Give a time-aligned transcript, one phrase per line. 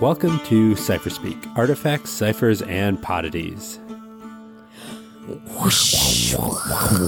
[0.00, 3.78] Welcome to Cypherspeak Artifacts, Ciphers, and Poddities.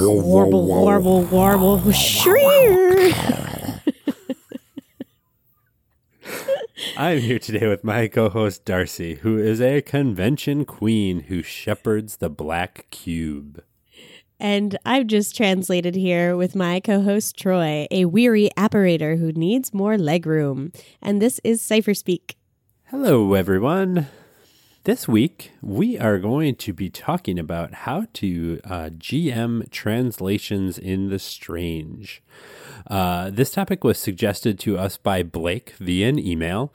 [0.03, 3.13] Warble, warble, warble, shreer.
[6.97, 12.17] I'm here today with my co host Darcy, who is a convention queen who shepherds
[12.17, 13.63] the Black Cube.
[14.41, 19.73] And I've just translated here with my co host Troy, a weary apparator who needs
[19.73, 20.75] more legroom.
[21.01, 22.35] And this is Cypherspeak.
[22.91, 24.09] Hello, everyone.
[24.83, 31.09] This week, we are going to be talking about how to uh, GM translations in
[31.09, 32.21] the strange.
[32.89, 36.73] Uh, this topic was suggested to us by Blake via an email.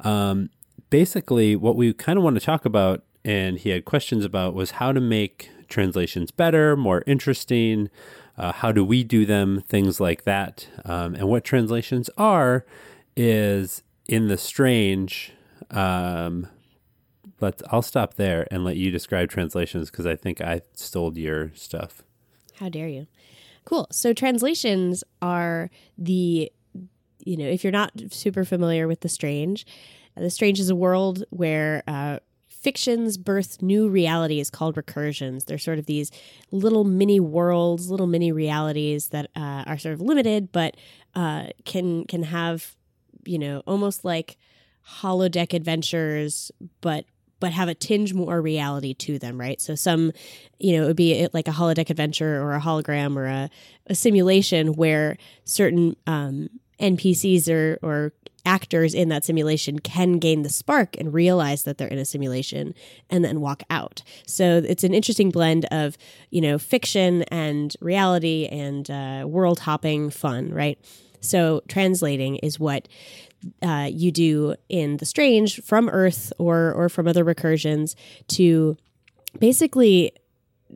[0.00, 0.50] Um,
[0.90, 4.72] basically, what we kind of want to talk about, and he had questions about, was
[4.72, 7.88] how to make translations better, more interesting.
[8.36, 9.62] Uh, how do we do them?
[9.68, 10.66] Things like that.
[10.84, 12.66] Um, and what translations are
[13.16, 15.34] is in the strange
[15.72, 16.46] um,
[17.40, 17.62] let's.
[17.70, 22.02] I'll stop there and let you describe translations because I think I stole your stuff.
[22.56, 23.06] How dare you?
[23.64, 23.86] Cool.
[23.90, 26.50] So translations are the,
[27.24, 29.66] you know, if you're not super familiar with the strange,
[30.16, 31.82] the strange is a world where.
[31.86, 32.18] Uh,
[32.62, 35.46] fictions birth new realities called recursions.
[35.46, 36.12] They're sort of these
[36.52, 40.76] little mini worlds, little mini realities that uh, are sort of limited, but
[41.16, 42.76] uh, can can have,
[43.24, 44.38] you know, almost like
[44.86, 47.04] holodeck adventures, but
[47.40, 49.60] but have a tinge more reality to them, right?
[49.60, 50.12] So some,
[50.60, 53.50] you know, it would be like a holodeck adventure or a hologram or a,
[53.88, 58.12] a simulation where certain um, NPCs or or
[58.44, 62.74] actors in that simulation can gain the spark and realize that they're in a simulation
[63.10, 64.02] and then walk out.
[64.26, 65.96] So it's an interesting blend of,
[66.30, 70.78] you know, fiction and reality and uh, world hopping fun, right?
[71.20, 72.88] So translating is what
[73.62, 77.94] uh, you do in the strange from Earth or or from other recursions
[78.28, 78.76] to
[79.38, 80.12] basically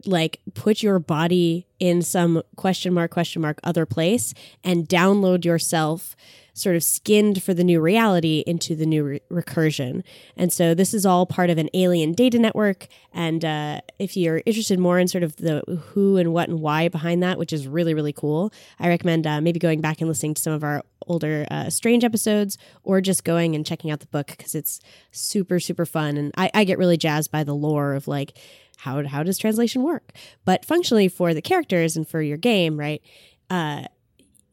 [0.04, 6.14] like put your body in some question mark question mark other place and download yourself
[6.56, 10.02] sort of skinned for the new reality into the new re- recursion.
[10.38, 12.88] And so this is all part of an alien data network.
[13.12, 15.62] And uh, if you're interested more in sort of the
[15.92, 19.42] who and what and why behind that, which is really, really cool, I recommend uh,
[19.42, 23.22] maybe going back and listening to some of our older uh, Strange episodes or just
[23.22, 24.80] going and checking out the book because it's
[25.10, 26.16] super, super fun.
[26.16, 28.38] And I, I get really jazzed by the lore of like,
[28.78, 30.12] how, how does translation work?
[30.46, 33.02] But functionally for the characters and for your game, right?
[33.50, 33.84] Uh,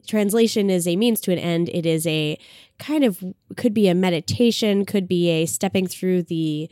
[0.08, 1.70] translation is a means to an end.
[1.70, 2.38] It is a
[2.80, 3.24] kind of
[3.58, 6.70] could be a meditation, could be a stepping through the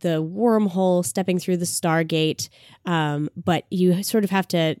[0.00, 2.48] the wormhole, stepping through the stargate.
[2.84, 4.76] Um, but you sort of have to.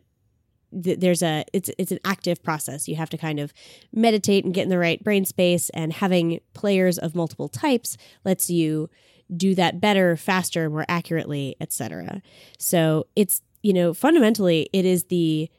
[0.72, 2.88] there's a it's it's an active process.
[2.88, 3.52] You have to kind of
[3.92, 5.70] meditate and get in the right brain space.
[5.70, 8.90] And having players of multiple types lets you
[9.34, 12.22] do that better, faster, more accurately, etc.
[12.58, 15.50] So it's you know fundamentally it is the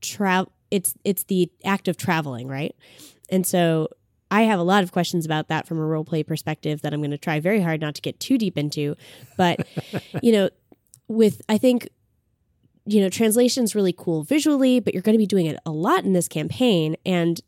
[0.00, 2.74] travel it's it's the act of traveling, right?
[3.30, 3.88] And so
[4.28, 7.00] I have a lot of questions about that from a role play perspective that I'm
[7.00, 8.96] going to try very hard not to get too deep into.
[9.36, 9.68] But
[10.22, 10.50] you know,
[11.06, 11.88] with I think
[12.86, 16.04] you know translation's really cool visually, but you're going to be doing it a lot
[16.04, 17.40] in this campaign, and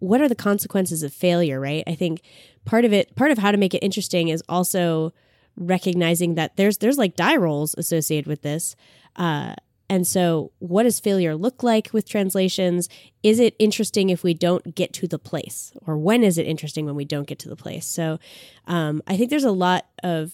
[0.00, 1.60] what are the consequences of failure?
[1.60, 1.84] Right?
[1.86, 2.22] I think
[2.64, 5.12] part of it, part of how to make it interesting, is also
[5.56, 8.74] recognizing that there's there's like die rolls associated with this.
[9.14, 9.54] Uh,
[9.88, 12.88] and so, what does failure look like with translations?
[13.22, 15.72] Is it interesting if we don't get to the place?
[15.86, 17.86] Or when is it interesting when we don't get to the place?
[17.86, 18.18] So,
[18.66, 20.32] um, I think there's a lot of,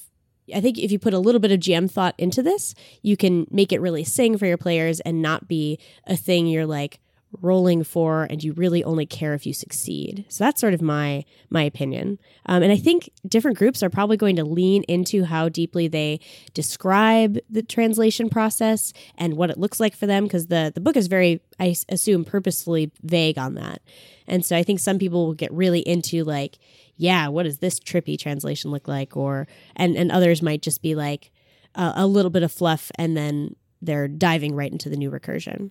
[0.54, 3.46] I think if you put a little bit of GM thought into this, you can
[3.50, 7.00] make it really sing for your players and not be a thing you're like,
[7.40, 10.24] rolling for and you really only care if you succeed.
[10.28, 12.18] So that's sort of my my opinion.
[12.46, 16.20] Um, and i think different groups are probably going to lean into how deeply they
[16.54, 20.96] describe the translation process and what it looks like for them because the the book
[20.96, 23.80] is very i assume purposefully vague on that.
[24.26, 26.58] And so i think some people will get really into like
[26.96, 29.16] yeah what does this trippy translation look like?
[29.16, 29.46] Or
[29.76, 31.30] and and others might just be like
[31.76, 35.70] uh, a little bit of fluff and then they're diving right into the new recursion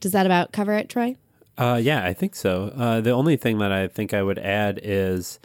[0.00, 1.16] does that about cover it, Troy?
[1.58, 2.72] Uh, yeah, I think so.
[2.76, 5.38] Uh, the only thing that I think I would add is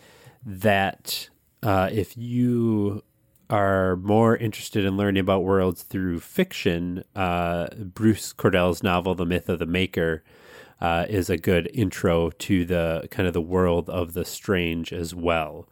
[0.45, 1.29] that
[1.61, 3.03] uh, if you
[3.49, 9.49] are more interested in learning about worlds through fiction, uh, Bruce Cordell's novel *The Myth
[9.49, 10.23] of the Maker*
[10.79, 15.13] uh, is a good intro to the kind of the world of the strange as
[15.13, 15.67] well.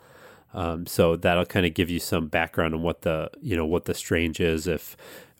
[0.53, 3.85] Um, so that'll kind of give you some background on what the you know what
[3.85, 4.67] the strange is.
[4.67, 4.95] If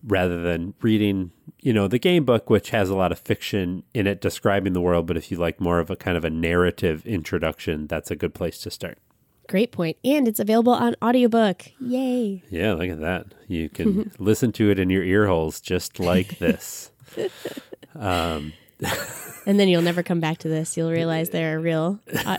[0.06, 4.08] rather than reading, you know, the game book, which has a lot of fiction in
[4.08, 5.08] it describing the world.
[5.08, 8.34] But if you like more of a kind of a narrative introduction, that's a good
[8.34, 8.98] place to start.
[9.48, 9.98] Great point.
[10.04, 11.72] And it's available on audiobook.
[11.80, 12.44] Yay.
[12.50, 13.28] Yeah, look at that.
[13.48, 16.92] You can listen to it in your ear holes just like this.
[17.96, 18.54] Um,
[19.46, 20.78] And then you'll never come back to this.
[20.78, 22.38] You'll realize there are real uh,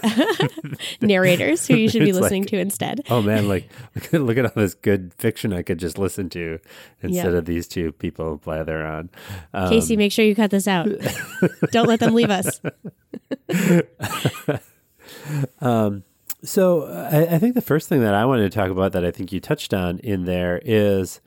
[1.02, 3.02] narrators who you should be It's like- listening to instead.
[3.10, 3.68] oh man, like
[4.12, 6.58] look at all this good fiction I could just listen to
[7.02, 7.38] instead Yeah.
[7.38, 9.10] of these two people blather on.
[9.52, 10.88] Um, Casey, make sure you cut this out.
[11.72, 12.58] Don't let them leave us.
[15.60, 16.04] um,
[16.42, 19.10] So I, I think the first thing that I wanted to talk about that I
[19.10, 21.20] think you touched on in there is,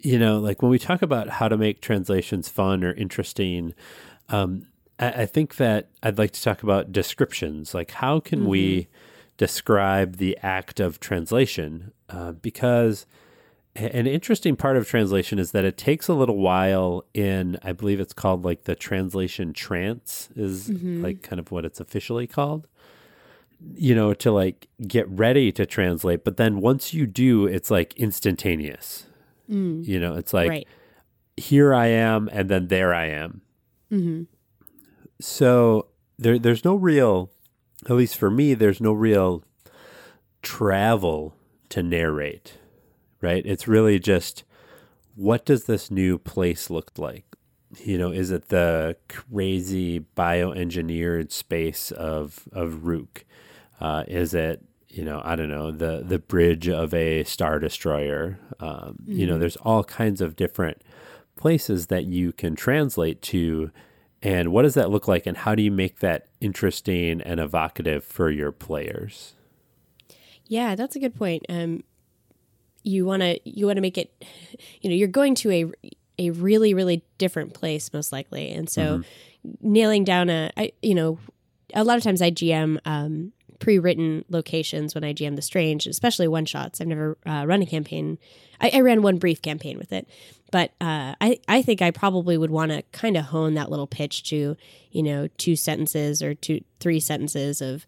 [0.00, 3.74] you know, like when we talk about how to make translations fun or interesting,
[4.28, 4.66] um,
[4.98, 7.74] I, I think that I'd like to talk about descriptions.
[7.74, 8.88] Like how can we
[9.36, 11.92] describe the act of translation?
[12.08, 13.06] Uh, because
[13.74, 18.00] an interesting part of translation is that it takes a little while in, I believe
[18.00, 20.70] it's called like the translation trance is
[21.02, 22.66] like kind of what it's officially called
[23.74, 26.24] you know, to like get ready to translate.
[26.24, 29.06] But then once you do, it's like instantaneous.
[29.82, 30.68] You know, it's like right.
[31.36, 33.42] here I am, and then there I am.
[33.90, 34.24] Hmm
[35.20, 35.86] So
[36.18, 37.30] there, there's no real,
[37.88, 39.44] at least for me, there's no real
[40.42, 41.34] travel
[41.70, 42.58] to narrate,
[43.20, 43.44] right?
[43.44, 44.44] It's really just
[45.14, 47.24] what does this new place look like?
[47.78, 53.24] You know, is it the crazy bioengineered space of of Ruk?
[53.80, 58.38] Uh, is it you know I don't know the the bridge of a star destroyer?
[58.60, 60.82] Um, You know, there's all kinds of different
[61.36, 63.70] places that you can translate to,
[64.22, 68.04] and what does that look like, and how do you make that interesting and evocative
[68.04, 69.34] for your players?
[70.46, 71.44] Yeah, that's a good point.
[71.48, 71.84] Um,
[72.82, 74.24] you want to you want to make it,
[74.80, 79.02] you know, you're going to a a really really different place most likely, and so
[79.60, 81.18] nailing down a, I, you know,
[81.74, 86.28] a lot of times I GM um, pre-written locations when I GM the Strange, especially
[86.28, 86.80] one shots.
[86.80, 88.18] I've never uh, run a campaign.
[88.60, 90.08] I, I ran one brief campaign with it,
[90.56, 93.86] but uh, I I think I probably would want to kind of hone that little
[93.86, 94.56] pitch to
[94.90, 97.84] you know two sentences or two three sentences of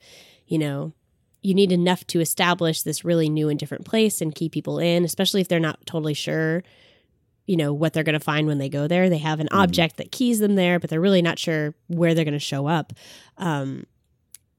[0.47, 0.93] you know
[1.41, 5.03] you need enough to establish this really new and different place and keep people in,
[5.03, 6.63] especially if they're not totally sure,
[7.47, 9.09] you know, what they're going to find when they go there.
[9.09, 12.27] They have an object that keys them there, but they're really not sure where they're
[12.27, 12.93] going to show up.
[13.39, 13.87] Um,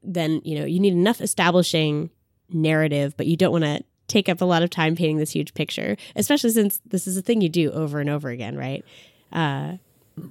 [0.01, 2.09] then, you know, you need enough establishing
[2.49, 5.53] narrative, but you don't want to take up a lot of time painting this huge
[5.53, 8.83] picture, especially since this is a thing you do over and over again, right?
[9.31, 9.77] Uh,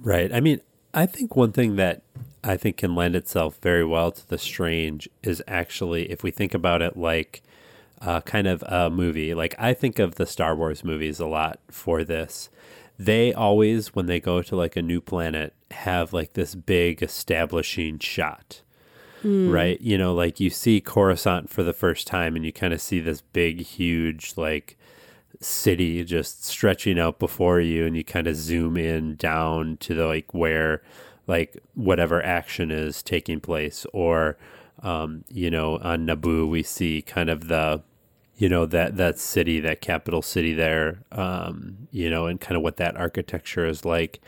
[0.01, 0.31] Right.
[0.33, 0.61] I mean,
[0.93, 2.01] I think one thing that
[2.43, 6.53] I think can lend itself very well to the strange is actually if we think
[6.53, 7.41] about it like
[8.01, 9.33] uh, kind of a movie.
[9.33, 12.49] Like I think of the Star Wars movies a lot for this.
[12.97, 17.99] They always, when they go to like a new planet, have like this big establishing
[17.99, 18.61] shot.
[19.23, 19.79] Right.
[19.81, 22.99] You know, like you see Coruscant for the first time and you kind of see
[22.99, 24.77] this big, huge, like
[25.41, 30.05] city just stretching out before you and you kind of zoom in down to the
[30.05, 30.81] like where
[31.27, 34.37] like whatever action is taking place or
[34.83, 37.81] um you know on Naboo we see kind of the
[38.39, 42.63] you know that that city that capital city there um you know and kind of
[42.63, 44.19] what that architecture is like.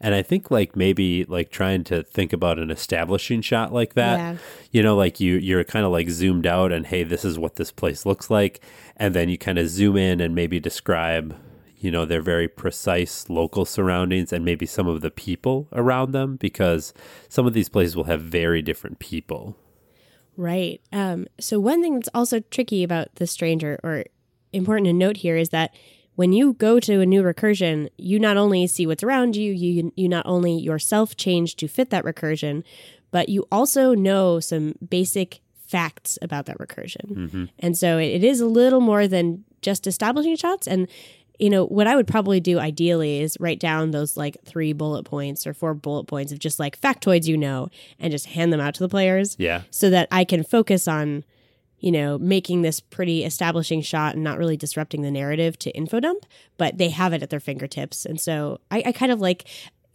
[0.00, 4.18] And i think like maybe like trying to think about an establishing shot like that
[4.18, 4.36] Yeah.
[4.72, 7.54] you know like you you're kind of like zoomed out and hey this is what
[7.56, 8.60] this place looks like.
[8.96, 11.34] And then you kind of zoom in and maybe describe
[11.78, 16.36] you know their very precise local surroundings and maybe some of the people around them
[16.36, 16.92] because
[17.28, 19.56] some of these places will have very different people
[20.40, 20.80] Right.
[20.90, 24.04] Um, so one thing that's also tricky about the stranger, or
[24.54, 25.74] important to note here, is that
[26.14, 29.92] when you go to a new recursion, you not only see what's around you, you
[29.96, 32.62] you not only yourself change to fit that recursion,
[33.10, 37.50] but you also know some basic facts about that recursion.
[37.58, 40.66] And so it, it is a little more than just establishing shots.
[40.66, 40.88] And
[41.40, 45.04] you know what I would probably do ideally is write down those like three bullet
[45.04, 47.68] points or four bullet points of just like factoids you know,
[47.98, 51.24] and just hand them out to the players yeah so that I can focus on,
[51.78, 56.00] you know, making this pretty establishing shot and not really disrupting the narrative to info
[56.00, 56.26] dump,
[56.58, 58.04] but they have it at their fingertips.
[58.04, 59.46] And so I, I kind of like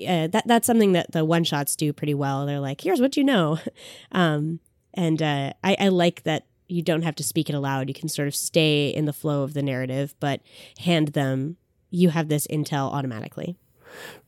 [0.01, 0.43] uh, that.
[0.45, 2.45] That's something that the one shots do pretty well.
[2.45, 3.59] They're like, here's what you know.
[4.11, 4.59] Um,
[4.93, 7.87] and uh, I, I like that you don't have to speak it aloud.
[7.87, 10.41] You can sort of stay in the flow of the narrative, but
[10.79, 11.57] hand them,
[11.89, 13.55] you have this intel automatically.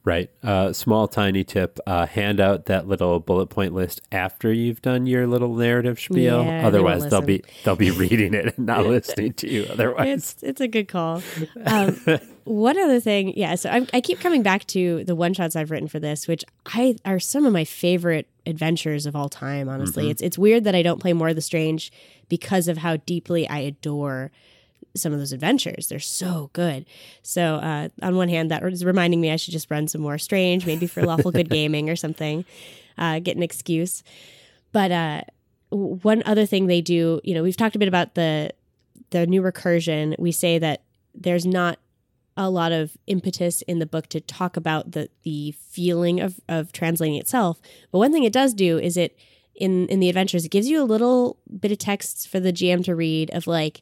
[0.03, 0.29] Right.
[0.41, 5.05] Uh, small, tiny tip uh, hand out that little bullet point list after you've done
[5.05, 6.45] your little narrative spiel.
[6.45, 9.65] Yeah, Otherwise, they'll be they'll be reading it and not listening to you.
[9.69, 11.21] Otherwise, it's it's a good call.
[11.65, 11.99] Um,
[12.45, 13.55] one other thing, yeah.
[13.55, 16.45] So I, I keep coming back to the one shots I've written for this, which
[16.65, 19.69] I are some of my favorite adventures of all time.
[19.69, 20.11] Honestly, mm-hmm.
[20.11, 21.91] it's it's weird that I don't play more of the Strange
[22.29, 24.31] because of how deeply I adore
[24.95, 25.87] some of those adventures.
[25.87, 26.85] They're so good.
[27.21, 30.17] So uh, on one hand, that is reminding me I should just run some more
[30.17, 32.45] Strange, maybe for lawful good gaming or something,
[32.97, 34.03] uh, get an excuse.
[34.71, 35.21] But uh,
[35.69, 38.51] one other thing they do, you know, we've talked a bit about the
[39.11, 40.17] the new recursion.
[40.19, 40.81] We say that
[41.15, 41.79] there's not
[42.37, 46.71] a lot of impetus in the book to talk about the the feeling of of
[46.71, 47.59] translating itself.
[47.91, 49.17] But one thing it does do is it
[49.55, 52.83] in in the adventures it gives you a little bit of text for the GM
[52.85, 53.81] to read of like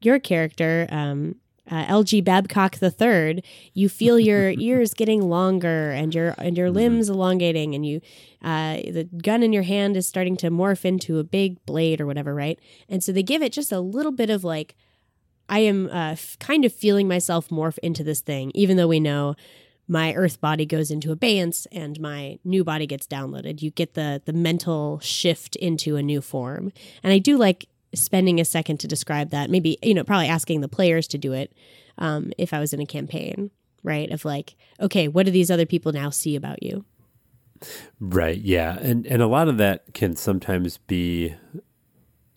[0.00, 1.36] your character um,
[1.70, 6.68] uh, LG Babcock the third, you feel your ears getting longer and your and your
[6.68, 6.76] mm-hmm.
[6.76, 8.00] limbs elongating, and you
[8.42, 12.06] uh, the gun in your hand is starting to morph into a big blade or
[12.06, 12.58] whatever, right?
[12.88, 14.74] And so they give it just a little bit of like
[15.48, 19.00] I am uh, f- kind of feeling myself morph into this thing, even though we
[19.00, 19.34] know
[19.88, 23.62] my earth body goes into abeyance and my new body gets downloaded.
[23.62, 26.72] You get the the mental shift into a new form.
[27.02, 29.50] And I do like spending a second to describe that.
[29.50, 31.52] Maybe, you know, probably asking the players to do it
[31.98, 33.50] um, if I was in a campaign,
[33.82, 34.10] right?
[34.10, 36.84] Of like, okay, what do these other people now see about you?
[38.00, 38.38] Right.
[38.38, 38.78] Yeah.
[38.78, 41.34] And and a lot of that can sometimes be,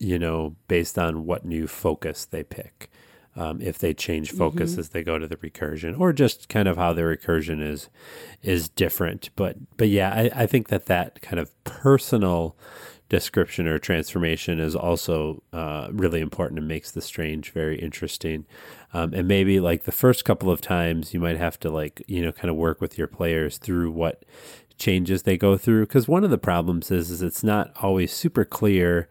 [0.06, 2.90] you know, based on what new focus they pick
[3.36, 4.80] um, if they change focus mm-hmm.
[4.80, 7.90] as they go to the recursion, or just kind of how the recursion is
[8.42, 9.30] is different.
[9.36, 12.56] But but yeah, I, I think that that kind of personal
[13.10, 18.46] description or transformation is also uh, really important and makes the strange very interesting.
[18.94, 22.24] Um, and maybe like the first couple of times, you might have to like you
[22.24, 24.24] know kind of work with your players through what
[24.78, 28.44] changes they go through because one of the problems is is it's not always super
[28.44, 29.08] clear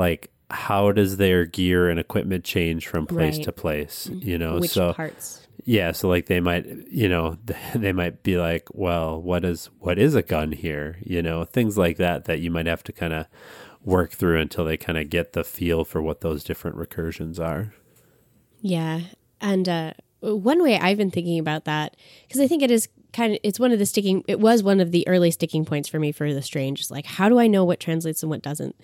[0.00, 3.44] like how does their gear and equipment change from place right.
[3.44, 4.26] to place mm-hmm.
[4.26, 4.58] you know?
[4.58, 5.46] Which so parts?
[5.64, 7.36] Yeah so like they might you know
[7.74, 10.96] they might be like well what is what is a gun here?
[11.02, 13.26] You know things like that that you might have to kind of
[13.84, 17.74] work through until they kind of get the feel for what those different recursions are.
[18.60, 19.00] Yeah
[19.40, 23.32] and uh one way i've been thinking about that because i think it is kind
[23.32, 25.98] of it's one of the sticking it was one of the early sticking points for
[25.98, 28.76] me for the strange is like how do i know what translates and what doesn't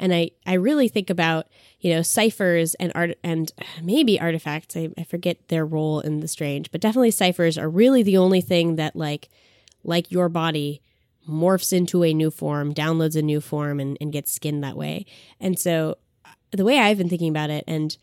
[0.00, 1.46] and I, I really think about,
[1.78, 3.52] you know, ciphers and art and
[3.82, 4.74] maybe artifacts.
[4.74, 8.40] I, I forget their role in the strange, but definitely ciphers are really the only
[8.40, 9.28] thing that like
[9.84, 10.80] like your body
[11.28, 15.04] morphs into a new form, downloads a new form and, and gets skinned that way.
[15.38, 15.98] And so
[16.50, 17.96] the way I've been thinking about it and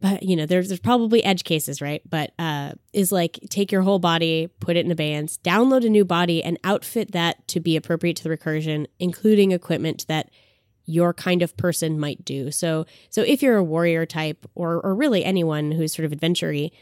[0.00, 3.80] but you know there's there's probably edge cases right but uh is like take your
[3.80, 7.74] whole body put it in abeyance download a new body and outfit that to be
[7.74, 10.28] appropriate to the recursion including equipment that
[10.86, 12.50] your kind of person might do.
[12.50, 16.72] So so if you're a warrior type or or really anyone who's sort of adventury,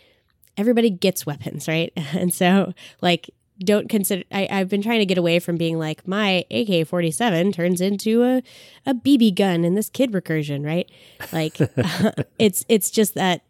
[0.57, 1.93] everybody gets weapons, right?
[2.13, 6.07] And so like don't consider I, I've been trying to get away from being like
[6.09, 8.43] my AK forty seven turns into a,
[8.87, 10.91] a BB gun in this kid recursion, right?
[11.33, 11.59] Like
[12.39, 13.43] it's it's just that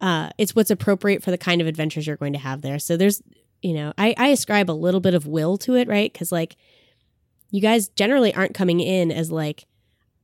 [0.00, 2.80] uh, it's what's appropriate for the kind of adventures you're going to have there.
[2.80, 3.22] So there's
[3.62, 6.12] you know, I, I ascribe a little bit of will to it, right?
[6.12, 6.56] Because like
[7.50, 9.66] you guys generally aren't coming in as like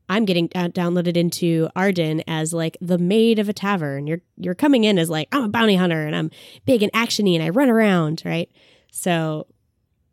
[0.08, 4.06] I'm getting downloaded into Ardeyn as like the maid of a tavern.
[4.06, 6.30] You're you're coming in as like I'm a bounty hunter and I'm
[6.64, 8.50] big and actiony and I run around, right?
[8.90, 9.46] So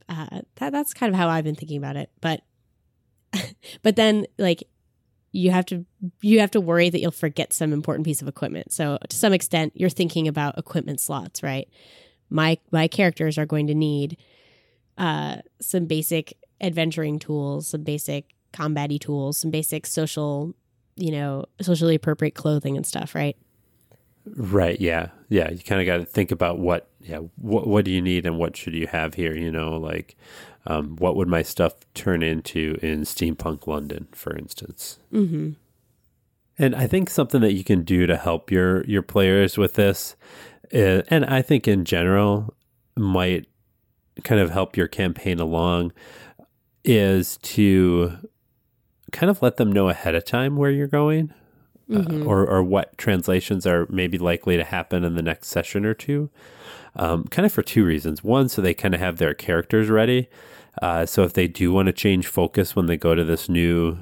[0.09, 2.09] uh, that that's kind of how I've been thinking about it.
[2.19, 2.41] But
[3.83, 4.63] but then like
[5.31, 5.85] you have to
[6.21, 8.71] you have to worry that you'll forget some important piece of equipment.
[8.71, 11.69] So to some extent, you're thinking about equipment slots, right?
[12.29, 14.17] My my characters are going to need
[14.97, 20.53] uh, some basic adventuring tools, some basic combatty tools, some basic social,
[20.95, 23.37] you know, socially appropriate clothing and stuff, right?
[24.25, 24.79] Right.
[24.81, 25.09] Yeah.
[25.29, 25.51] Yeah.
[25.51, 28.39] You kind of got to think about what, yeah, what, what do you need and
[28.39, 29.35] what should you have here?
[29.35, 30.15] You know, like,
[30.65, 34.99] um, what would my stuff turn into in steampunk London, for instance?
[35.13, 35.51] Mm-hmm.
[36.57, 40.15] And I think something that you can do to help your your players with this,
[40.73, 42.55] uh, and I think in general
[42.95, 43.45] might
[44.23, 45.91] kind of help your campaign along,
[46.85, 48.17] is to
[49.15, 51.33] kind of let them know ahead of time where you're going
[51.89, 52.23] uh, mm-hmm.
[52.23, 55.93] uh, or, or what translations are maybe likely to happen in the next session or
[55.93, 56.29] two.
[56.97, 58.23] Um, kind of for two reasons.
[58.23, 60.29] One, so they kind of have their characters ready.
[60.81, 63.97] Uh, so if they do want to change focus when they go to this new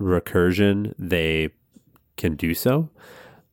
[0.00, 1.50] recursion, they
[2.16, 2.90] can do so.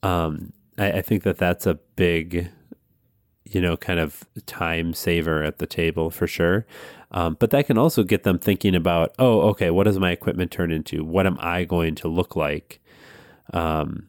[0.01, 2.49] Um, I, I think that that's a big
[3.45, 6.65] you know, kind of time saver at the table for sure.
[7.11, 10.51] Um, but that can also get them thinking about, oh, okay, what does my equipment
[10.51, 11.03] turn into?
[11.03, 12.81] What am I going to look like?
[13.53, 14.07] Um,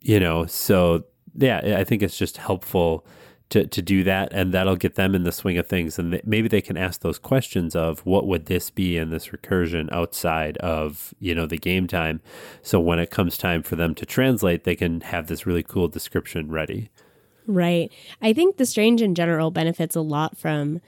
[0.00, 3.04] you know, so yeah, I think it's just helpful
[3.50, 6.24] to, to do that and that'll get them in the swing of things and th-
[6.24, 10.56] maybe they can ask those questions of what would this be in this recursion outside
[10.58, 12.20] of you know the game time
[12.62, 15.86] so when it comes time for them to translate they can have this really cool
[15.86, 16.90] description ready
[17.46, 17.92] Right.
[18.20, 20.80] I think the strange in general benefits a lot from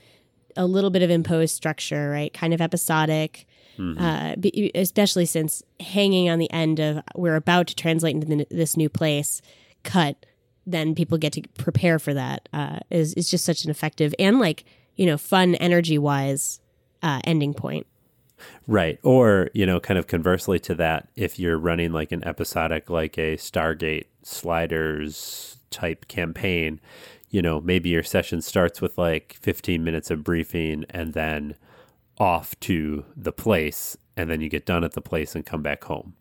[0.56, 2.32] a little bit of imposed structure, right?
[2.32, 3.46] Kind of episodic,
[3.98, 4.34] uh,
[4.74, 8.88] especially since hanging on the end of we're about to translate into the, this new
[8.88, 9.40] place,
[9.84, 10.26] cut,
[10.66, 14.40] then people get to prepare for that uh, is is just such an effective and
[14.40, 14.64] like
[14.96, 16.60] you know fun energy wise
[17.02, 17.86] uh, ending point.
[18.66, 18.98] Right.
[19.02, 23.18] Or, you know, kind of conversely to that, if you're running like an episodic, like
[23.18, 26.80] a Stargate sliders type campaign,
[27.30, 31.54] you know, maybe your session starts with like 15 minutes of briefing and then
[32.18, 33.96] off to the place.
[34.16, 36.14] And then you get done at the place and come back home.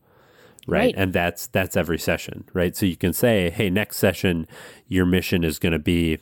[0.67, 0.87] Right?
[0.87, 0.95] Right.
[0.97, 2.75] And that's that's every session, right?
[2.75, 4.47] So you can say, hey, next session,
[4.89, 6.19] your mission is going to be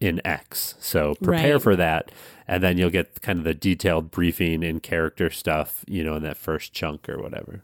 [0.00, 0.74] in X.
[0.80, 1.62] So prepare Right.
[1.62, 2.10] for that.
[2.46, 6.22] And then you'll get kind of the detailed briefing and character stuff, you know, in
[6.22, 7.62] that first chunk or whatever.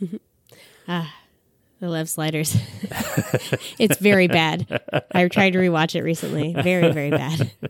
[0.88, 1.14] ah,
[1.80, 2.56] I love sliders.
[3.78, 4.80] it's very bad.
[5.12, 6.54] I tried to rewatch it recently.
[6.54, 7.52] Very, very bad.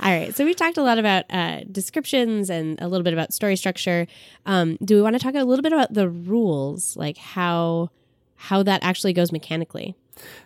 [0.00, 0.34] All right.
[0.34, 4.06] So we've talked a lot about uh, descriptions and a little bit about story structure.
[4.46, 7.90] Um, do we want to talk a little bit about the rules, like how
[8.36, 9.96] how that actually goes mechanically?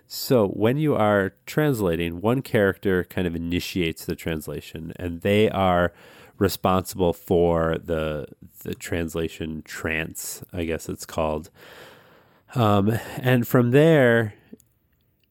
[0.06, 5.92] So when you are translating, one character kind of initiates the translation, and they are
[6.38, 8.26] responsible for the
[8.62, 11.50] the translation trance, I guess it's called.
[12.54, 14.34] Um, and from there,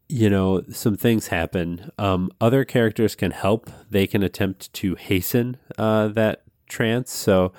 [0.10, 1.92] you know, some things happen.
[1.98, 3.70] Um, other characters can help.
[3.90, 7.14] They can attempt to hasten uh, that trance.
[7.14, 7.54] So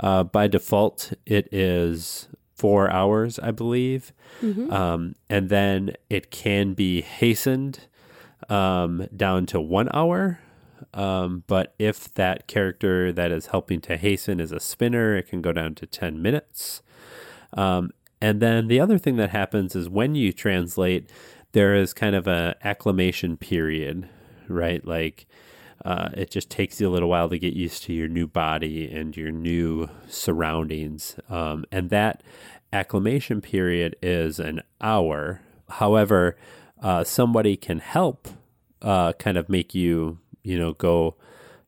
[0.00, 4.12] uh, by default, it is four hours, I believe.
[4.72, 7.86] Um, and then it can be hastened
[8.48, 10.40] um, down to one hour.
[10.92, 15.40] Um, but if that character that is helping to hasten is a spinner, it can
[15.40, 16.82] go down to 10 minutes.
[17.52, 17.90] Um,
[18.20, 21.10] and then the other thing that happens is when you translate,
[21.52, 24.08] there is kind of a acclimation period,
[24.48, 24.84] right?
[24.84, 25.26] Like
[25.84, 28.90] uh, it just takes you a little while to get used to your new body
[28.90, 31.16] and your new surroundings.
[31.28, 32.22] Um, and that
[32.72, 35.40] acclimation period is an hour.
[35.68, 36.36] However,
[36.82, 38.28] uh, somebody can help
[38.82, 41.16] uh, kind of make you, you know, go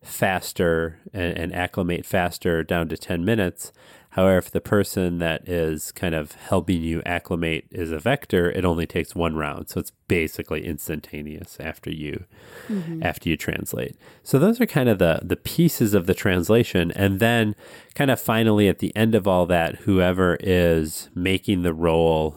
[0.03, 3.73] faster and, and acclimate faster down to 10 minutes.
[4.11, 8.65] However, if the person that is kind of helping you acclimate is a vector, it
[8.65, 9.69] only takes one round.
[9.69, 12.25] So it's basically instantaneous after you
[12.69, 13.03] mm-hmm.
[13.05, 13.97] after you translate.
[14.25, 16.91] So those are kind of the the pieces of the translation.
[16.93, 17.55] And then
[17.95, 22.37] kind of finally at the end of all that, whoever is making the roll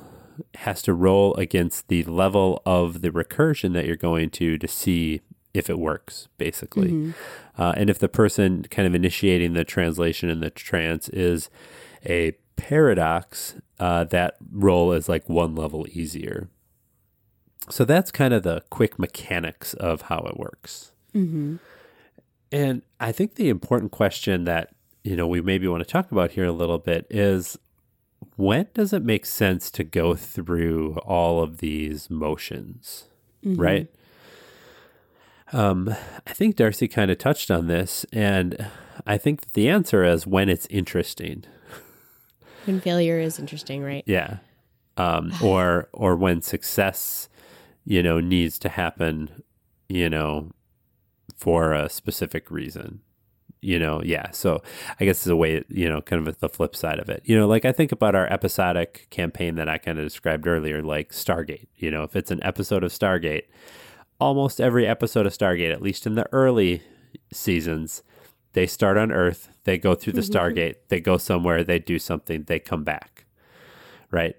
[0.56, 5.22] has to roll against the level of the recursion that you're going to to see
[5.54, 6.90] if it works, basically.
[7.58, 11.50] Uh, and if the person kind of initiating the translation in the trance is
[12.06, 16.50] a paradox, uh, that role is like one level easier.
[17.70, 20.92] So that's kind of the quick mechanics of how it works.
[21.14, 21.58] Mm-hmm.
[22.52, 24.70] And I think the important question that
[25.04, 27.58] you know we maybe want to talk about here a little bit is
[28.36, 33.06] when does it make sense to go through all of these motions,
[33.44, 33.88] right?
[35.54, 38.70] Um, I think Darcy kind of touched on this, and
[39.06, 41.46] I think that the answer is when it's interesting.
[42.66, 44.04] When failure is interesting, right?
[44.08, 44.38] Yeah.
[44.98, 47.30] Um, or or when success,
[47.86, 49.44] you know, needs to happen,
[49.88, 50.52] you know,
[51.36, 53.02] for a specific reason.
[53.62, 54.32] You know, yeah.
[54.32, 54.62] So
[55.00, 57.22] I guess it's a way, you know, kind of the flip side of it.
[57.26, 60.82] You know, like I think about our episodic campaign that I kind of described earlier,
[60.82, 61.68] like Stargate.
[61.78, 63.44] You know, if it's an episode of Stargate,
[64.20, 66.82] almost every episode of Stargate, at least in the early
[67.32, 68.04] seasons,
[68.54, 72.44] they start on Earth, they go through the Stargate, they go somewhere, they do something,
[72.44, 73.26] they come back.
[74.12, 74.36] Right?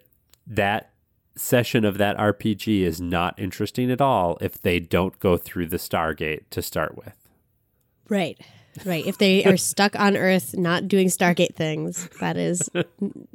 [0.47, 0.93] That
[1.37, 5.79] session of that RPG is not interesting at all if they don't go through the
[5.79, 7.17] Stargate to start with.
[8.09, 8.39] Right.
[8.85, 9.07] Right.
[9.07, 12.69] If they are stuck on Earth not doing Stargate things, that is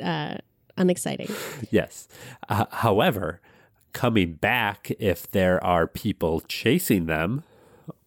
[0.04, 0.38] uh,
[0.78, 1.30] unexciting.
[1.72, 2.08] Yes.
[2.48, 3.42] Uh, however,
[3.94, 7.44] coming back, if there are people chasing them,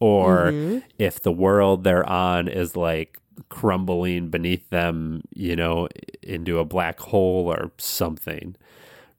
[0.00, 0.78] or mm-hmm.
[0.98, 3.18] if the world they're on is like
[3.48, 5.88] crumbling beneath them, you know,
[6.22, 8.56] into a black hole or something,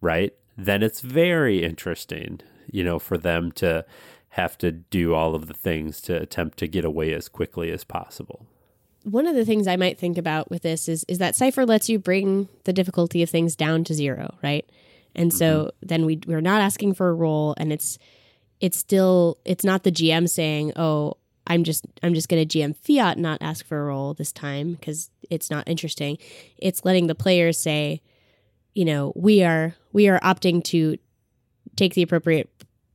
[0.02, 0.34] right?
[0.58, 3.86] Then it's very interesting, you know, for them to
[4.30, 7.84] have to do all of the things to attempt to get away as quickly as
[7.84, 8.46] possible.
[9.04, 11.90] One of the things I might think about with this is is that Cipher lets
[11.90, 14.66] you bring the difficulty of things down to zero, right?
[15.16, 15.88] And so mm-hmm.
[15.88, 17.98] then we we're not asking for a role and it's
[18.60, 22.76] it's still it's not the GM saying, "Oh, I'm just I'm just going to GM
[22.76, 26.18] fiat not ask for a role this time because it's not interesting."
[26.58, 28.02] It's letting the players say,
[28.74, 30.98] you know, we are we are opting to
[31.76, 32.50] take the appropriate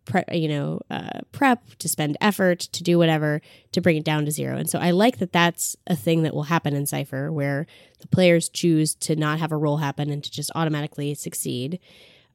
[0.08, 3.40] pre- you know uh, prep to spend effort to do whatever
[3.72, 4.56] to bring it down to zero.
[4.56, 7.66] And so i like that that's a thing that will happen in cypher where
[8.00, 11.78] the players choose to not have a roll happen and to just automatically succeed.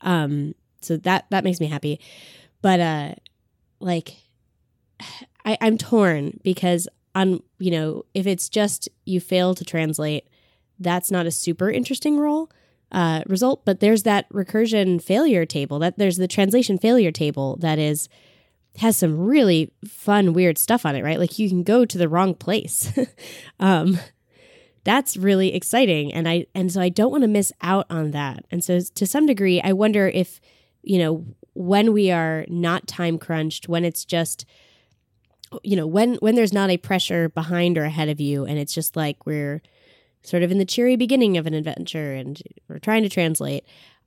[0.02, 2.00] Um, so that that makes me happy.
[2.62, 3.16] But uh
[3.80, 4.16] like
[5.46, 10.30] I, i'm torn because on you know if it's just you fail to translate
[10.80, 12.50] that's not a super interesting role
[12.94, 13.66] uh, result.
[13.66, 15.80] But there's that recursion failure table.
[15.80, 18.08] That there's the translation failure table that is
[18.78, 21.04] has some really fun, weird stuff on it.
[21.04, 22.92] Right, like you can go to the wrong place.
[23.60, 24.00] um,
[24.84, 28.46] that's really exciting, and I and so I don't want to miss out on that.
[28.52, 30.40] And so to some degree, I wonder if
[30.84, 34.46] you know when we are not time crunched, when it's just
[35.62, 38.74] you know when when there's not a pressure behind or ahead of you and it's
[38.74, 39.62] just like we're
[40.24, 43.66] sort of in the cheery beginning of an adventure and we're trying to translate,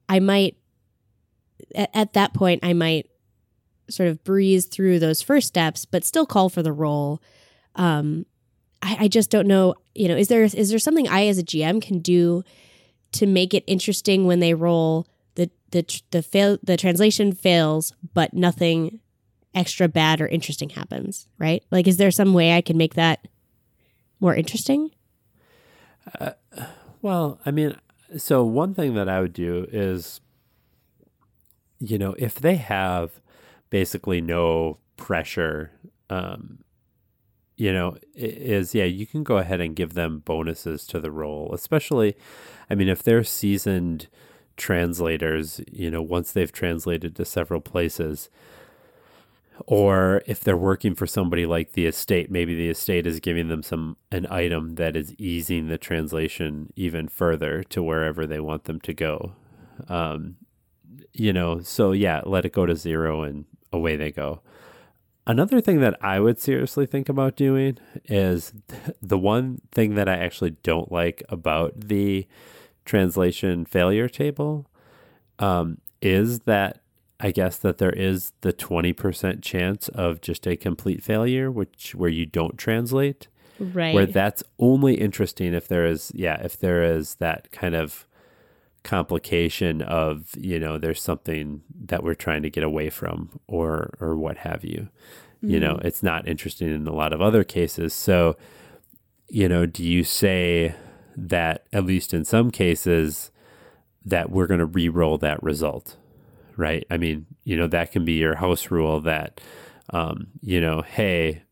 [0.08, 0.56] I might,
[1.74, 3.08] at, at that point, I might
[3.88, 7.22] sort of breeze through those first steps, but still call for the roll.
[7.74, 8.26] Um,
[8.82, 9.74] I, I just don't know.
[9.94, 12.42] You know, is there is there something I as a GM can do
[13.12, 18.34] to make it interesting when they roll the the the fail the translation fails, but
[18.34, 19.00] nothing
[19.54, 21.64] extra bad or interesting happens, right?
[21.70, 23.26] Like, is there some way I can make that
[24.20, 24.90] more interesting?
[27.02, 27.76] Well, I mean,
[28.16, 30.20] so one thing that I would do is,
[31.78, 33.20] you know, if they have
[33.70, 35.72] basically no pressure,
[36.10, 36.58] um,
[37.56, 41.50] you know, is yeah, you can go ahead and give them bonuses to the role,
[41.54, 42.16] especially,
[42.70, 44.08] I mean, if they're seasoned
[44.56, 48.30] translators, you know, once they've translated to several places,
[49.66, 53.62] or if they're working for somebody like the estate maybe the estate is giving them
[53.62, 58.80] some an item that is easing the translation even further to wherever they want them
[58.80, 59.34] to go.
[59.88, 60.36] Um,
[61.12, 64.42] you know so yeah let it go to zero and away they go.
[65.28, 68.52] Another thing that i would seriously think about doing is
[69.02, 72.26] the one thing that i actually don't like about the
[72.84, 74.70] translation failure table
[75.38, 76.80] um, is that
[77.18, 82.10] I guess that there is the 20% chance of just a complete failure, which where
[82.10, 83.28] you don't translate.
[83.58, 83.94] Right.
[83.94, 88.06] Where that's only interesting if there is, yeah, if there is that kind of
[88.84, 94.14] complication of, you know, there's something that we're trying to get away from or, or
[94.14, 94.88] what have you.
[95.38, 95.50] Mm-hmm.
[95.50, 95.86] You know, mm-hmm.
[95.86, 97.94] it's not interesting in a lot of other cases.
[97.94, 98.36] So,
[99.28, 100.74] you know, do you say
[101.16, 103.30] that, at least in some cases,
[104.04, 105.96] that we're going to re roll that result?
[106.56, 106.86] Right?
[106.90, 109.40] I mean, you know, that can be your house rule that,
[109.90, 111.42] um, you know, hey,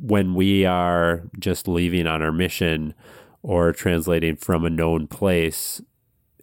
[0.00, 2.94] when we are just leaving on our mission
[3.42, 5.80] or translating from a known place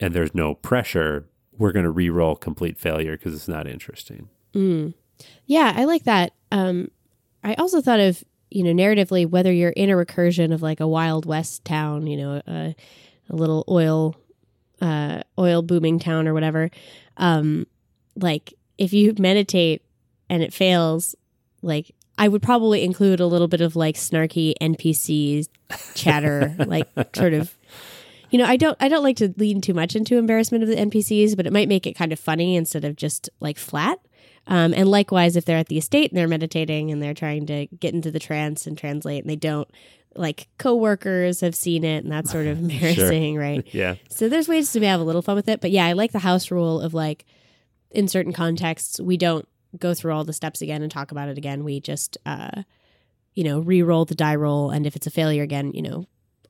[0.01, 4.29] and there's no pressure, we're going to re-roll complete failure because it's not interesting.
[4.53, 4.93] Mm.
[5.45, 6.33] Yeah, I like that.
[6.51, 6.89] Um,
[7.43, 10.87] I also thought of you know narratively whether you're in a recursion of like a
[10.87, 12.75] wild west town, you know, a,
[13.29, 14.15] a little oil
[14.81, 16.69] uh, oil booming town or whatever,
[17.17, 17.67] um,
[18.15, 19.81] like if you meditate
[20.29, 21.15] and it fails,
[21.61, 25.47] like I would probably include a little bit of like snarky NPC
[25.93, 27.55] chatter, like sort of.
[28.31, 30.75] You know, I don't I don't like to lean too much into embarrassment of the
[30.75, 33.99] NPCs, but it might make it kind of funny instead of just like flat.
[34.47, 37.67] Um, and likewise, if they're at the estate and they're meditating and they're trying to
[37.79, 39.67] get into the trance and translate and they don't,
[40.15, 43.41] like coworkers have seen it and that's sort of embarrassing, sure.
[43.41, 43.67] right?
[43.73, 43.95] Yeah.
[44.09, 45.61] So there's ways to have a little fun with it.
[45.61, 47.25] But yeah, I like the house rule of like
[47.91, 49.47] in certain contexts, we don't
[49.77, 51.63] go through all the steps again and talk about it again.
[51.63, 52.63] We just uh
[53.33, 56.05] you know, re-roll the die roll and if it's a failure again, you know,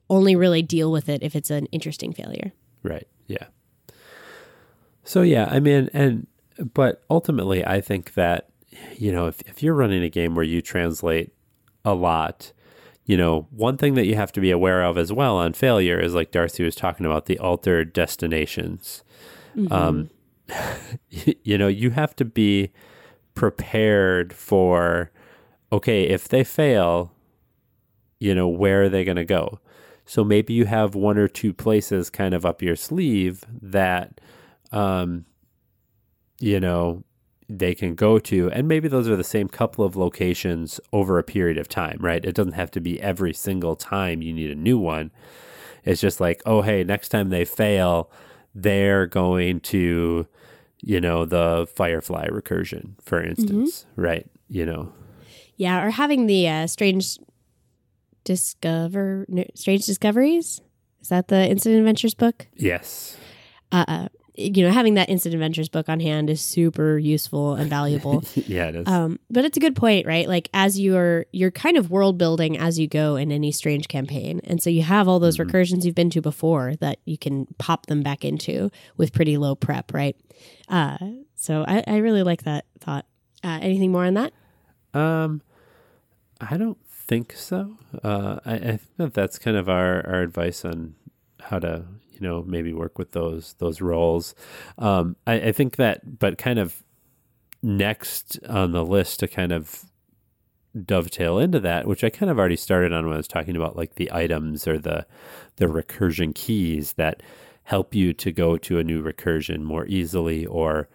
[0.08, 2.52] only really deal with it if it's an interesting failure.
[2.84, 3.08] Right.
[3.26, 3.46] Yeah.
[5.02, 6.26] So yeah, I mean and
[6.72, 8.50] but ultimately I think that
[8.96, 11.32] you know, if if you're running a game where you translate
[11.84, 12.52] a lot,
[13.06, 15.98] you know, one thing that you have to be aware of as well on failure
[15.98, 19.04] is like Darcy was talking about the altered destinations.
[19.56, 19.72] Mm-hmm.
[19.72, 20.10] Um,
[21.10, 22.72] you know, you have to be
[23.34, 25.12] prepared for,
[25.72, 27.12] okay, if they fail,
[28.18, 29.60] you know, where are they going to go?
[30.04, 34.20] So maybe you have one or two places kind of up your sleeve that,
[34.72, 35.26] um,
[36.40, 37.04] you know,
[37.48, 41.22] they can go to and maybe those are the same couple of locations over a
[41.22, 44.54] period of time right it doesn't have to be every single time you need a
[44.54, 45.10] new one
[45.84, 48.10] it's just like oh hey next time they fail
[48.54, 50.26] they're going to
[50.82, 54.26] you know, the Firefly recursion, for instance, right?
[54.48, 54.92] You know,
[55.56, 57.18] Yeah, or having the uh, strange
[58.24, 60.60] discover strange discoveries.
[61.00, 62.46] Is that the Instant Adventures book?
[62.54, 63.16] yes.
[63.72, 67.70] Uh uh, you know, having that Instant Adventures book on hand is super useful and
[67.70, 68.22] valuable.
[68.34, 68.86] yeah, it is.
[68.88, 70.28] um, but it's a good point, right?
[70.28, 74.40] Like as you're you're kind of world building as you go in any strange campaign,
[74.44, 77.86] and so you have all those recursions you've been to before that you can pop
[77.86, 80.16] them back into with pretty low prep, right?
[80.68, 80.98] Uh,
[81.34, 83.06] so I, I really like that thought.
[83.44, 84.32] Uh, anything more on that?
[84.92, 85.42] Um,
[86.40, 87.78] I don't think so.
[88.02, 90.94] Uh, I, I think that that's kind of our, our advice on
[91.40, 91.84] how to,
[92.16, 94.34] you know, maybe work with those those roles.
[94.78, 96.82] Um, I, I think that, but kind of
[97.62, 99.84] next on the list to kind of
[100.84, 103.76] dovetail into that, which I kind of already started on when I was talking about
[103.76, 105.06] like the items or the
[105.56, 107.22] the recursion keys that
[107.64, 110.88] help you to go to a new recursion more easily or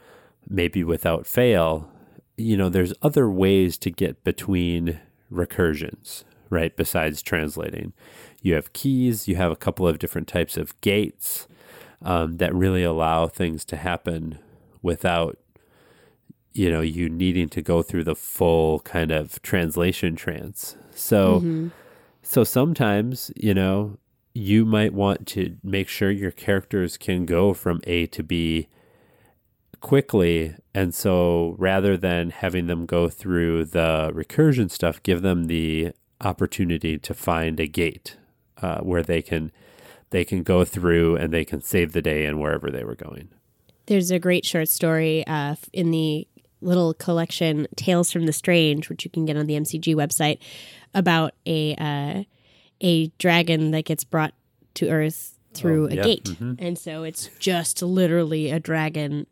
[0.47, 1.89] maybe without fail.
[2.37, 4.99] You know, there's other ways to get between
[5.31, 6.75] recursions, right?
[6.75, 7.93] Besides translating,
[8.41, 11.47] you have keys, you have a couple of different types of gates
[12.01, 14.39] um, that really allow things to happen
[14.81, 15.37] without
[16.53, 20.75] you know you needing to go through the full kind of translation trance.
[20.93, 21.39] So
[22.23, 23.97] so sometimes you know
[24.33, 28.67] you might want to make sure your characters can go from a to b
[29.81, 30.55] quickly.
[30.73, 36.97] And so rather than having them go through the recursion stuff give them the opportunity
[36.99, 38.15] to find a gate
[38.61, 39.51] uh, where they can
[40.11, 43.29] they can go through and they can save the day and wherever they were going.
[43.85, 46.27] There's a great short story uh, in the
[46.61, 50.37] little collection Tales from the Strange, which you can get on the MCG website,
[50.93, 52.23] about a uh,
[52.81, 54.33] a dragon that gets brought
[54.75, 56.03] to Earth through Oh, a yeah.
[56.03, 59.27] gate, and so it's just literally a dragon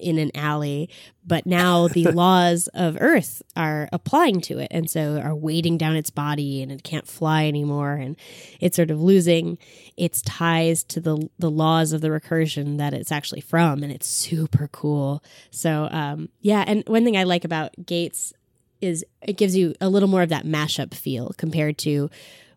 [0.00, 0.88] in an alley.
[1.26, 5.96] But now the laws of Earth are applying to it, and so are weighting down
[5.96, 8.16] its body, and it can't fly anymore, and
[8.60, 9.58] it's sort of losing
[9.96, 14.08] its ties to the the laws of the recursion that it's actually from, and it's
[14.08, 15.22] super cool.
[15.50, 18.32] So um, yeah, and one thing I like about Gates
[18.80, 22.10] is it gives you a little more of that mashup feel compared to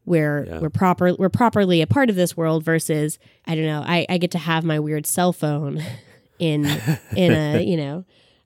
[0.06, 0.60] where Yeah.
[0.60, 4.18] we're proper we're properly a part of this world versus I don't know I, I
[4.18, 5.84] get to have my weird cell phone
[6.40, 6.66] in
[7.16, 8.06] in a you know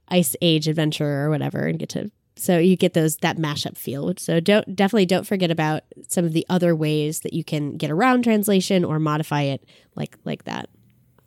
[0.09, 4.13] ice age adventure or whatever and get to so you get those that mashup feel
[4.17, 7.91] so don't definitely don't forget about some of the other ways that you can get
[7.91, 9.63] around translation or modify it
[9.95, 10.69] like like that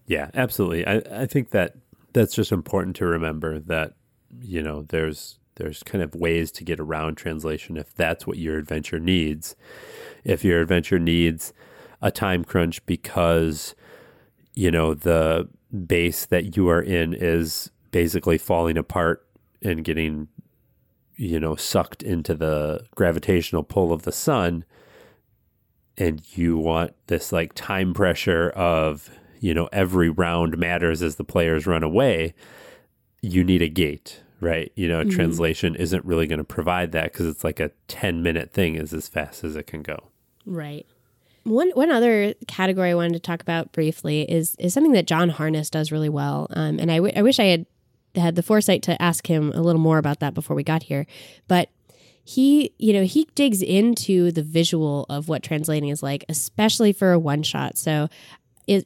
[0.07, 0.87] Yeah, absolutely.
[0.87, 1.75] I, I think that
[2.13, 3.95] that's just important to remember that
[4.41, 8.59] you know there's there's kind of ways to get around translation if that's what your
[8.59, 9.55] adventure needs.
[10.25, 11.53] If your adventure needs
[12.01, 13.75] a time crunch because
[14.55, 15.49] you know the
[15.87, 19.27] base that you are in is basically falling apart
[19.63, 20.29] and getting
[21.17, 24.65] you know sucked into the gravitational pull of the sun.
[25.99, 31.25] And you want this like time pressure of you know every round matters as the
[31.25, 32.35] players run away.
[33.21, 34.73] You need a gate right?
[34.75, 35.11] You know mm-hmm.
[35.11, 38.93] translation isn't really going to provide that because it's like a 10 minute thing is
[38.93, 40.09] as fast as it can go.
[40.45, 40.85] Right.
[41.45, 45.29] One one other category I wanted to talk about briefly is is something that John
[45.29, 47.67] Harness does really well, um, and I, w- I wish I had
[48.15, 51.07] had the foresight to ask him a little more about that before we got here.
[51.49, 51.69] But
[52.25, 57.13] he, you know, he digs into the visual of what translating is like, especially for
[57.13, 57.77] a one shot.
[57.77, 58.09] So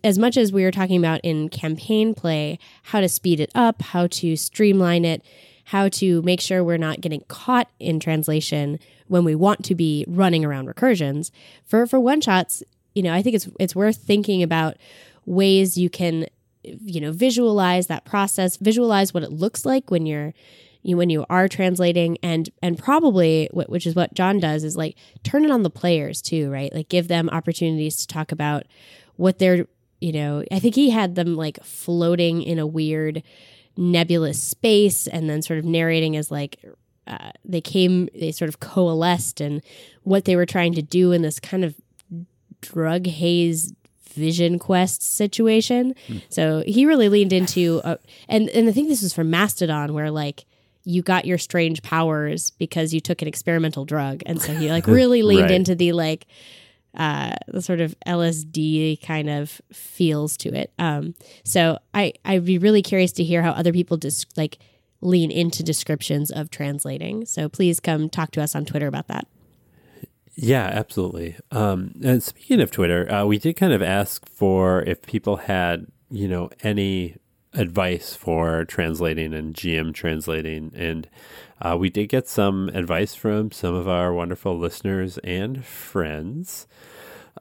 [0.02, 3.82] as much as we were talking about in campaign play, how to speed it up,
[3.82, 5.22] how to streamline it,
[5.66, 10.04] how to make sure we're not getting caught in translation when we want to be
[10.06, 11.32] running around recursions.
[11.64, 12.62] For for one shots,
[12.94, 14.76] you know, I think it's it's worth thinking about
[15.24, 16.26] ways you can
[16.62, 20.34] you know visualize that process, visualize what it looks like when you're
[20.82, 24.96] you when you are translating and and probably which is what John does is like
[25.24, 26.72] turn it on the players too, right?
[26.72, 28.66] Like give them opportunities to talk about
[29.16, 29.66] what they're
[30.00, 33.24] you know, I think he had them like floating in a weird
[33.76, 36.58] nebulous space and then sort of narrating as like
[37.06, 39.62] uh, they came, they sort of coalesced and
[40.02, 41.74] what they were trying to do in this kind of
[42.60, 43.72] drug haze
[44.14, 45.94] vision quest situation.
[46.30, 47.96] So he really leaned into, uh,
[48.28, 50.46] and and I think this was from Mastodon where like
[50.84, 54.86] you got your strange powers because you took an experimental drug, and so he like
[54.88, 55.50] really leaned Right.
[55.50, 56.26] into the like
[56.96, 60.72] uh, the sort of LSD kind of feels to it.
[60.78, 64.58] Um, so I I'd be really curious to hear how other people just like
[65.00, 67.26] lean into descriptions of translating.
[67.26, 69.26] So please come talk to us on Twitter about that.
[70.34, 71.36] Yeah, absolutely.
[71.50, 75.86] Um, and speaking of Twitter, uh, we did kind of ask for if people had,
[76.10, 77.16] you know, any
[77.54, 80.72] advice for translating and GM translating.
[80.74, 81.08] And
[81.60, 86.66] uh, we did get some advice from some of our wonderful listeners and friends.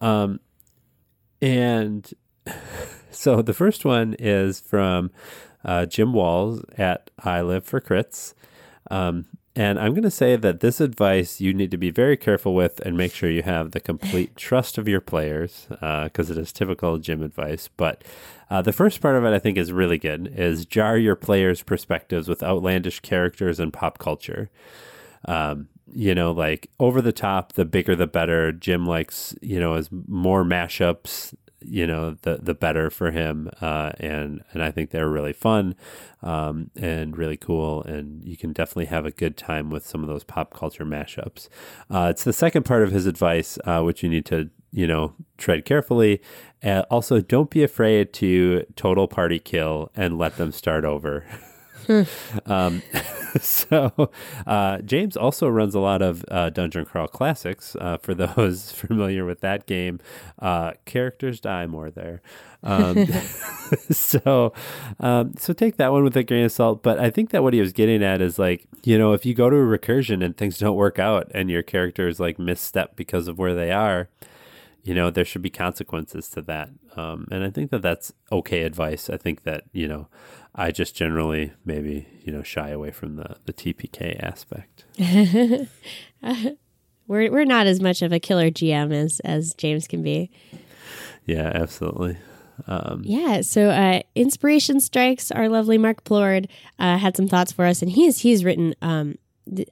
[0.02, 0.40] Um,
[1.42, 2.10] and
[3.12, 5.12] so the first one is from
[5.64, 8.34] uh, Jim Walls at I Live for Crits.
[8.92, 12.54] Um, and I'm going to say that this advice you need to be very careful
[12.54, 16.38] with and make sure you have the complete trust of your players because uh, it
[16.38, 17.70] is typical Jim advice.
[17.78, 18.04] But
[18.50, 21.64] uh, the first part of it I think is really good is jar your players'
[21.64, 24.50] perspectives with outlandish characters and pop culture.
[25.26, 28.52] Um, you know, like over the top, the bigger the better.
[28.52, 31.34] Jim likes, you know, as more mashups
[31.68, 35.76] you know the the better for him uh, and and I think they're really fun
[36.22, 40.08] um, and really cool and you can definitely have a good time with some of
[40.08, 41.50] those pop culture mashups.
[41.90, 45.14] Uh, it's the second part of his advice uh, which you need to you know
[45.38, 46.22] tread carefully.
[46.64, 51.24] Uh, also, don't be afraid to total party kill and let them start over.
[52.46, 52.82] um,
[53.42, 54.12] so
[54.48, 57.76] uh, James also runs a lot of uh, Dungeon Crawl Classics.
[57.80, 60.00] Uh, for those familiar with that game,
[60.40, 62.22] uh, characters die more there.
[62.64, 63.06] Um,
[63.92, 64.54] so,
[65.00, 66.82] um, so take that one with a grain of salt.
[66.82, 69.34] But I think that what he was getting at is like, you know, if you
[69.34, 72.96] go to a recursion and things don't work out, and your character is like misstep
[72.96, 74.10] because of where they are,
[74.84, 76.70] you know, there should be consequences to that.
[76.96, 79.10] Um, and I think that that's okay advice.
[79.10, 80.08] I think that you know
[80.56, 84.86] I just generally maybe you know shy away from the the TPK aspect.
[87.08, 90.32] we're we're not as much of a killer GM as as James can be.
[91.26, 92.18] Yeah, absolutely.
[92.68, 96.48] Um, yeah, so uh, Inspiration Strikes, our lovely Mark Plord,
[96.80, 99.18] uh, had some thoughts for us, and he's he's written um,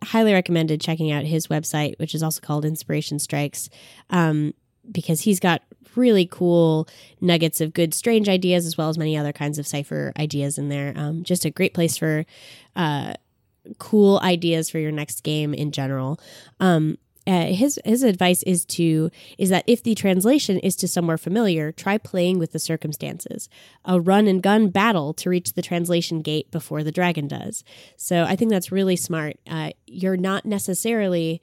[0.04, 3.70] highly recommended checking out his website, which is also called Inspiration Strikes,
[4.10, 4.54] um,
[4.92, 5.62] because he's got
[5.96, 6.88] really cool
[7.22, 10.70] nuggets of good strange ideas as well as many other kinds of cipher ideas in
[10.70, 10.94] there.
[10.96, 12.26] Um, just a great place for
[12.76, 13.14] uh,
[13.78, 16.20] cool ideas for your next game in general.
[16.60, 21.18] Um, uh, his his advice is to is that if the translation is to somewhere
[21.18, 23.48] familiar, try playing with the circumstances.
[23.86, 27.64] A run and gun battle to reach the translation gate before the dragon does.
[27.96, 29.38] So I think that's really smart.
[29.50, 31.42] Uh, you're not necessarily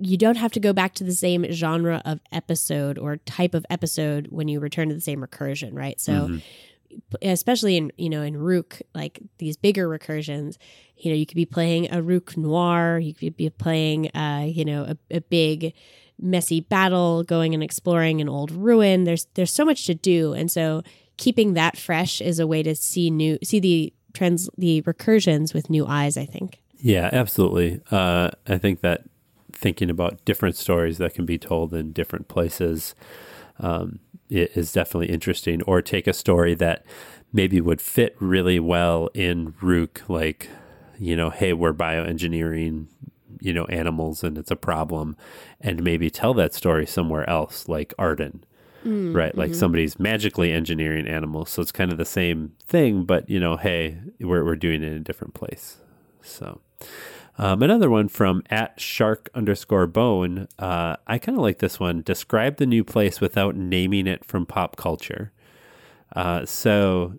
[0.00, 3.64] you don't have to go back to the same genre of episode or type of
[3.70, 6.00] episode when you return to the same recursion, right?
[6.00, 7.16] So mm-hmm.
[7.22, 10.56] especially in, you know, in Ruk, like these bigger recursions,
[10.96, 14.64] you know, you could be playing a Ruk noir, you could be playing uh, you
[14.64, 15.74] know, a, a big
[16.20, 19.04] messy battle, going and exploring an old ruin.
[19.04, 20.34] There's there's so much to do.
[20.34, 20.82] And so
[21.16, 25.70] keeping that fresh is a way to see new see the trends the recursions with
[25.70, 26.60] new eyes, I think.
[26.80, 27.80] Yeah, absolutely.
[27.90, 29.04] Uh, I think that
[29.58, 32.94] thinking about different stories that can be told in different places
[33.58, 33.98] um,
[34.30, 35.62] is definitely interesting.
[35.62, 36.86] Or take a story that
[37.32, 40.48] maybe would fit really well in Ruk, like,
[40.98, 42.86] you know, hey, we're bioengineering,
[43.40, 45.16] you know, animals and it's a problem,
[45.60, 48.42] and maybe tell that story somewhere else, like Ardeyn.
[48.84, 49.58] Mm, right like mm-hmm.
[49.58, 53.98] somebody's magically engineering animals so it's kind of the same thing but you know hey
[54.20, 55.78] we're, we're doing it in a different place
[56.22, 56.60] so
[57.38, 60.48] um, another one from at shark underscore bone.
[60.58, 62.02] Uh, I kind of like this one.
[62.02, 65.32] Describe the new place without naming it from pop culture.
[66.16, 67.14] Uh, so,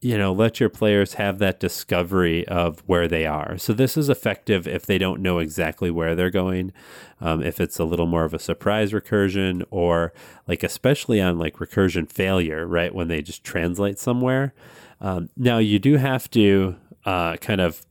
[0.00, 3.58] you know, let your players have that discovery of where they are.
[3.58, 6.72] So, this is effective if they don't know exactly where they're going.
[7.20, 10.14] Um, if it's a little more of a surprise recursion, or
[10.48, 12.94] like, especially on like recursion failure, right?
[12.94, 14.54] When they just translate somewhere.
[15.00, 17.84] Um, now, you do have to uh, kind of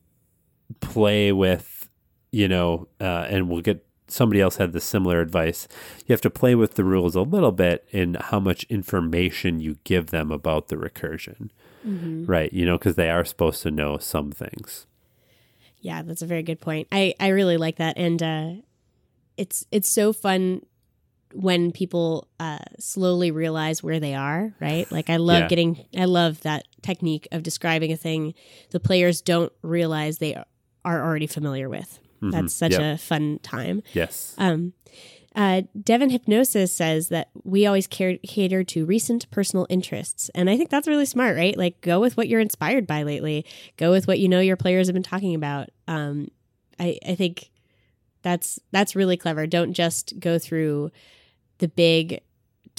[0.79, 1.89] play with,
[2.31, 5.67] you know, uh, and we'll get somebody else had the similar advice.
[6.05, 9.77] You have to play with the rules a little bit in how much information you
[9.83, 11.49] give them about the recursion,
[11.85, 12.25] mm-hmm.
[12.25, 12.51] right?
[12.51, 14.85] You know, because they are supposed to know some things.
[15.79, 16.87] Yeah, that's a very good point.
[16.91, 18.51] I I really like that, and uh,
[19.35, 20.61] it's it's so fun
[21.33, 24.91] when people uh, slowly realize where they are, right?
[24.91, 25.47] Like I love yeah.
[25.47, 28.33] getting, I love that technique of describing a thing
[28.71, 30.35] the players don't realize they
[30.83, 31.99] are already familiar with.
[32.21, 32.31] Mm-hmm.
[32.31, 32.81] That's such yep.
[32.81, 33.83] a fun time.
[33.93, 34.35] Yes.
[34.37, 34.73] Um,
[35.33, 40.29] uh, Devon Hypnosis says that we always cater to recent personal interests.
[40.35, 41.57] And I think that's really smart, right?
[41.57, 43.45] Like, go with what you're inspired by lately,
[43.77, 45.69] go with what you know your players have been talking about.
[45.87, 46.27] Um,
[46.79, 47.49] I, I think
[48.23, 49.47] that's that's really clever.
[49.47, 50.91] Don't just go through
[51.59, 52.21] the big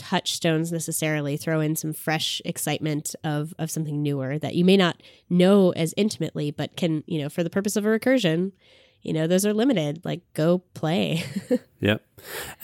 [0.02, 5.02] touchstones necessarily throw in some fresh excitement of of something newer that you may not
[5.30, 8.52] know as intimately but can you know for the purpose of a recursion
[9.02, 11.22] you know those are limited like go play
[11.80, 12.04] yep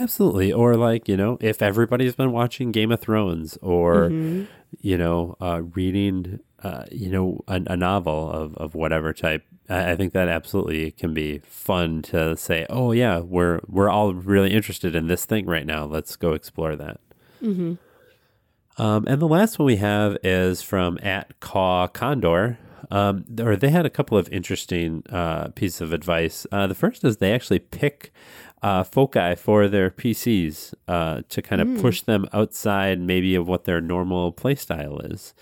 [0.00, 4.44] absolutely or like you know if everybody's been watching game of thrones or mm-hmm.
[4.80, 9.92] you know uh, reading uh, you know, a, a, novel of, of whatever type, I,
[9.92, 14.52] I, think that absolutely can be fun to say, oh yeah, we're we're all really
[14.52, 15.84] interested in this thing right now.
[15.84, 16.98] Let's go explore that.
[17.42, 17.74] Mm-hmm.
[18.80, 22.58] Um, and the last one we have is from at Caw Condor.
[22.90, 26.46] Um, or they had a couple of interesting uh, pieces of advice.
[26.50, 28.12] Uh, the first is they actually pick
[28.62, 31.80] uh, foci for their PCs uh, to kind of mm.
[31.80, 35.34] push them outside maybe of what their normal playstyle is.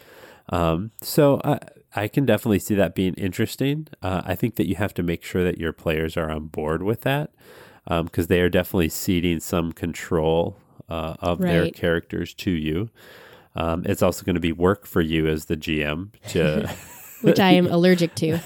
[0.49, 1.59] Um, so I,
[1.95, 3.89] I can definitely see that being interesting.
[4.03, 6.83] Uh, I think that you have to make sure that your players are on board
[6.83, 7.31] with that
[7.85, 11.51] because um, they are definitely ceding some control uh, of right.
[11.51, 12.91] their characters to you.
[13.55, 16.71] Um, it's also going to be work for you as the GM to.
[17.23, 18.39] Which I am allergic to.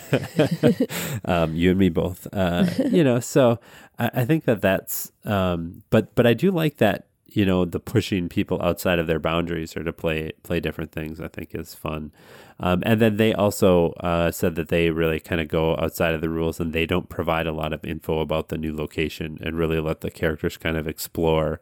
[1.25, 2.29] um, you and me both.
[2.33, 3.59] Uh, you know, so
[3.99, 5.11] I, I think that that's.
[5.25, 9.19] Um, but but I do like that you know the pushing people outside of their
[9.19, 12.13] boundaries or to play play different things i think is fun
[12.59, 16.21] um, and then they also uh, said that they really kind of go outside of
[16.21, 19.57] the rules and they don't provide a lot of info about the new location and
[19.57, 21.61] really let the characters kind of explore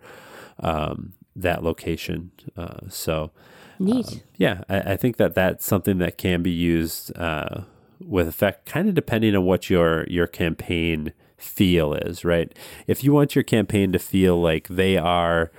[0.61, 3.31] um, that location uh, so
[3.79, 7.63] neat um, yeah I, I, think that that's something that can be used uh,
[8.01, 12.53] with effect kind of depending on what your your campaign feel is, right?
[12.87, 15.51] If you want your campaign to feel like they are,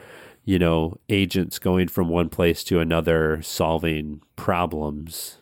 [0.46, 5.38] you know, agents going from one place to another solving problems,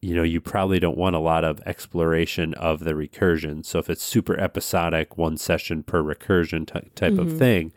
[0.00, 3.64] you know, you probably don't want a lot of exploration of the recursion.
[3.64, 7.20] So if it's super episodic, one session per recursion t- type mm-hmm.
[7.20, 7.72] of thing,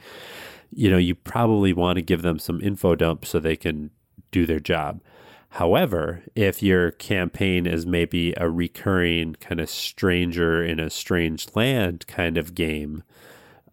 [0.71, 3.91] you know, you probably want to give them some info dump so they can
[4.31, 5.01] do their job.
[5.49, 12.05] However, if your campaign is maybe a recurring kind of stranger in a strange land
[12.07, 13.03] kind of game,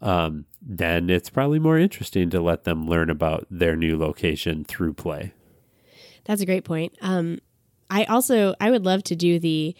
[0.01, 4.95] um, then it's probably more interesting to let them learn about their new location through
[4.95, 5.33] play.
[6.25, 6.97] That's a great point.
[7.03, 7.41] Um,
[7.91, 9.75] I also I would love to do the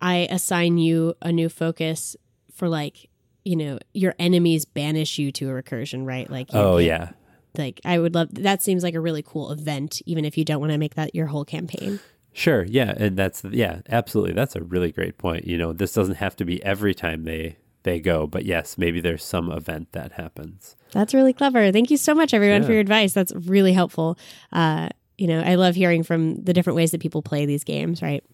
[0.00, 2.16] I assign you a new focus
[2.52, 3.09] for like
[3.44, 6.30] you know your enemies banish you to a recursion, right?
[6.30, 7.10] Like oh yeah,
[7.56, 10.60] like I would love that seems like a really cool event even if you don't
[10.60, 12.00] want to make that your whole campaign.
[12.32, 14.34] Sure, yeah, and that's yeah, absolutely.
[14.34, 15.46] That's a really great point.
[15.46, 19.00] You know, this doesn't have to be every time they they go, but yes, maybe
[19.00, 20.76] there's some event that happens.
[20.92, 21.72] That's really clever.
[21.72, 22.66] Thank you so much everyone yeah.
[22.66, 23.12] for your advice.
[23.12, 24.18] That's really helpful.
[24.52, 28.02] Uh, you know, I love hearing from the different ways that people play these games,
[28.02, 28.24] right?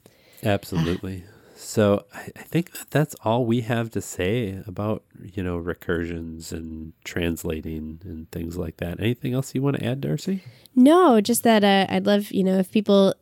[0.43, 1.25] Absolutely.
[1.67, 6.53] So I, I think that that's all we have to say about you know recursions
[6.53, 9.01] and translating and things like that.
[9.01, 10.45] Anything else you want to add, Darcy?
[10.77, 13.15] No, just that uh, I'd love you know if people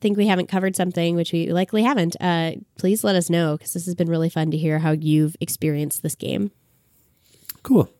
[0.00, 3.72] think we haven't covered something, which we likely haven't, uh, please let us know because
[3.72, 6.52] this has been really fun to hear how you've experienced this game.
[7.64, 7.90] Cool.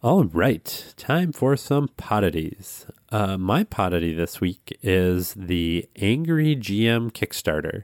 [0.00, 2.88] All right, time for some poddities.
[3.10, 7.82] Uh, my poddity this week is the Angry GM Kickstarter.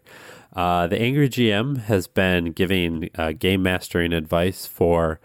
[0.55, 5.21] Uh, the Angry GM has been giving uh, game mastering advice for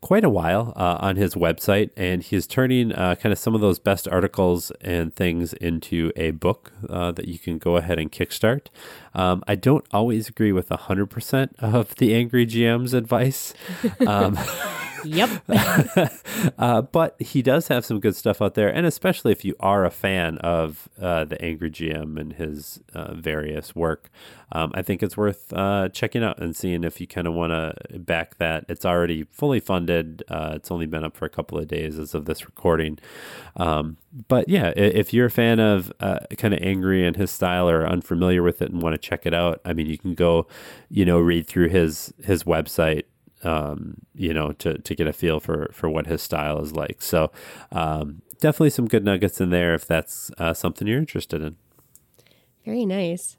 [0.00, 3.60] quite a while uh, on his website, and he's turning uh, kind of some of
[3.60, 8.10] those best articles and things into a book uh, that you can go ahead and
[8.10, 8.68] kickstart.
[9.14, 13.54] Um, I don't always agree with 100% of the Angry GM's advice.
[14.06, 14.38] Um,
[15.04, 15.42] Yep.
[16.58, 19.84] uh, but he does have some good stuff out there, and especially if you are
[19.84, 24.10] a fan of uh, the Angry GM and his uh, various work,
[24.52, 27.52] um, I think it's worth uh, checking out and seeing if you kind of want
[27.52, 28.64] to back that.
[28.68, 30.22] It's already fully funded.
[30.28, 32.98] Uh, it's only been up for a couple of days as of this recording.
[33.56, 33.96] Um,
[34.28, 37.86] but yeah, if you're a fan of uh, kind of angry and his style or
[37.86, 40.48] unfamiliar with it and want to check it out, I mean, you can go,
[40.88, 43.04] you know, read through his his website
[43.42, 47.02] um, you know, to, to get a feel for, for what his style is like.
[47.02, 47.30] So,
[47.72, 51.56] um, definitely some good nuggets in there if that's uh, something you're interested in.
[52.64, 53.36] Very nice.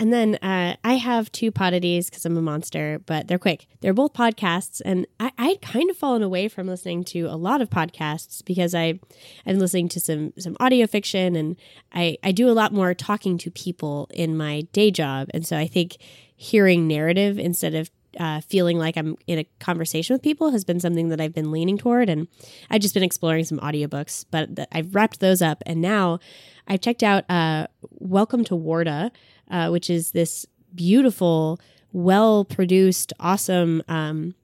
[0.00, 3.66] And then uh, I have two poddities because I'm a monster, but they're quick.
[3.82, 7.60] They're both podcasts, and I, I'd kind of fallen away from listening to a lot
[7.60, 8.98] of podcasts because I
[9.44, 11.54] I'm listening to some some audio fiction, and
[11.92, 15.58] I I do a lot more talking to people in my day job, and so
[15.58, 15.98] I think
[16.34, 20.80] hearing narrative instead of uh, feeling like I'm in a conversation with people has been
[20.80, 22.08] something that I've been leaning toward.
[22.08, 22.28] And
[22.70, 25.62] I've just been exploring some audiobooks, but th- I've wrapped those up.
[25.66, 26.18] And now
[26.66, 27.66] I've checked out uh,
[27.98, 29.10] Welcome to Warda,
[29.50, 31.60] uh, which is this beautiful,
[31.92, 34.34] well produced, awesome um,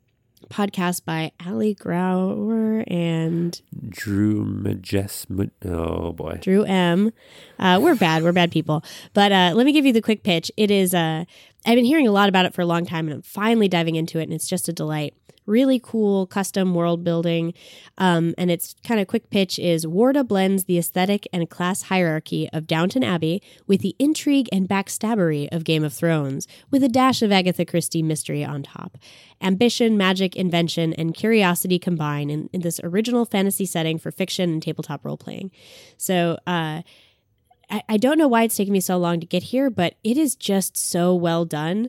[0.48, 5.26] podcast by Ali Grauer and Drew Majes.
[5.64, 7.12] Oh boy, Drew M.
[7.58, 8.22] Uh, we're bad.
[8.22, 8.84] We're bad people.
[9.14, 10.50] But uh, let me give you the quick pitch.
[10.56, 10.94] It is.
[10.94, 11.24] Uh,
[11.66, 13.96] I've been hearing a lot about it for a long time, and I'm finally diving
[13.96, 15.14] into it, and it's just a delight.
[15.46, 17.54] really cool custom world building.
[17.98, 22.48] Um, and its kind of quick pitch is Warda blends the aesthetic and class hierarchy
[22.52, 27.22] of Downton Abbey with the intrigue and backstabbery of Game of Thrones, with a dash
[27.22, 28.98] of Agatha Christie mystery on top.
[29.40, 34.62] Ambition, magic, invention, and curiosity combine in, in this original fantasy setting for fiction and
[34.62, 35.50] tabletop role playing.
[35.96, 36.82] So, uh,
[37.70, 40.16] I, I don't know why it's taken me so long to get here, but it
[40.16, 41.88] is just so well done.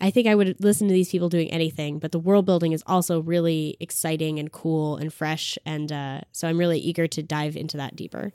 [0.00, 2.82] I think I would listen to these people doing anything, but the world building is
[2.86, 5.56] also really exciting and cool and fresh.
[5.64, 8.32] And uh, so I'm really eager to dive into that deeper.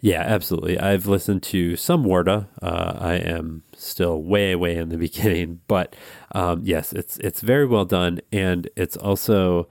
[0.00, 0.78] Yeah, absolutely.
[0.78, 2.48] I've listened to some Warda.
[2.60, 5.96] Uh, I am still way, way in the beginning, but
[6.32, 9.66] um, yes, it's it's very well done, and it's also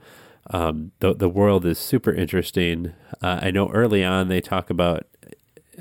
[0.50, 2.94] um, the the world is super interesting.
[3.22, 5.06] Uh, I know early on they talk about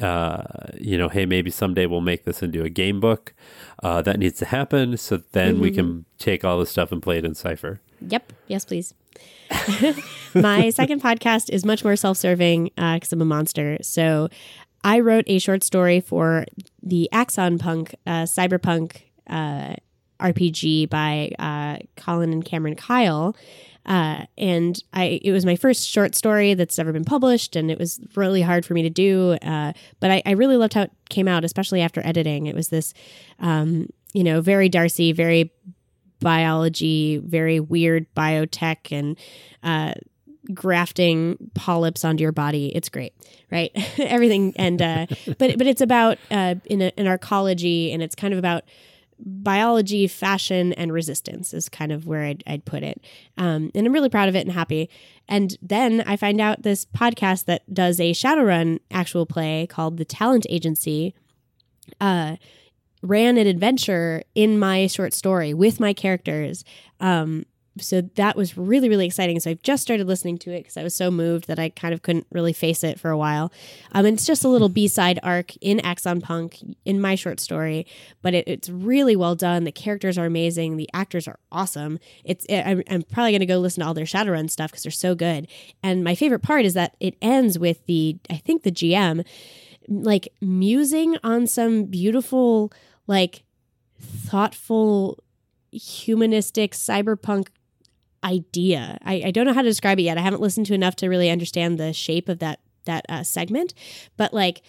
[0.02, 0.44] uh,
[0.80, 3.34] you know, hey, maybe someday we'll make this into a game book.
[3.82, 4.98] Uh, that needs to happen.
[4.98, 5.62] So then mm-hmm.
[5.62, 7.82] we can take all the stuff and play it in Cypher.
[8.02, 8.34] Yep.
[8.48, 8.94] Yes, please.
[10.34, 13.78] My second podcast is much more self serving because uh, I'm a monster.
[13.82, 14.30] So
[14.84, 16.46] I wrote a short story for
[16.82, 19.76] the Axon Punk uh, cyberpunk uh,
[20.20, 23.36] RPG by uh, Colin and Cameron Kyle.
[23.86, 27.78] Uh, and I, it was my first short story that's ever been published, and it
[27.78, 29.38] was really hard for me to do.
[29.42, 32.48] Uh, but I, I, really loved how it came out, especially after editing.
[32.48, 32.94] It was this,
[33.40, 35.52] um, you know, very Darcy, very
[36.22, 39.18] biology, very weird biotech, and
[39.64, 39.94] uh,
[40.54, 42.68] grafting polyps onto your body.
[42.76, 43.14] It's great,
[43.52, 43.72] right?
[44.00, 45.06] Everything, and uh,
[45.38, 48.64] but but it's about uh, in a, in arcology, and it's kind of about
[49.26, 53.02] biology, fashion, and resistance is kind of where I'd, I'd put it.
[53.38, 54.90] Um, and I'm really proud of it and happy.
[55.28, 60.06] And then I find out this podcast that does a Shadowrun actual play called The
[60.06, 61.16] Talent Agency.
[62.00, 62.38] Uh,
[63.02, 66.64] ran an adventure in my short story with my characters
[67.02, 67.46] um,
[67.80, 69.40] so that was really really exciting.
[69.40, 71.94] So i've just started listening to it because i was so moved that i kind
[71.94, 73.52] of couldn't really face it for a while.
[73.92, 77.86] Um, and it's just a little b-side arc in axon punk in my short story
[78.22, 79.64] but it, it's really well done.
[79.64, 80.78] The characters are amazing.
[80.78, 82.00] The actors are awesome.
[82.24, 84.84] It's it, I'm, I'm probably going to go listen to all their shadowrun stuff because
[84.84, 85.48] they're so good.
[85.82, 89.26] And my favorite part is that it ends with the i think the gm
[89.88, 92.72] like musing on some beautiful
[93.08, 93.44] like
[94.00, 95.22] thoughtful
[95.72, 97.48] humanistic cyberpunk
[98.24, 98.98] idea.
[99.04, 100.18] I, I don't know how to describe it yet.
[100.18, 103.74] I haven't listened to enough to really understand the shape of that that uh, segment,
[104.18, 104.62] but like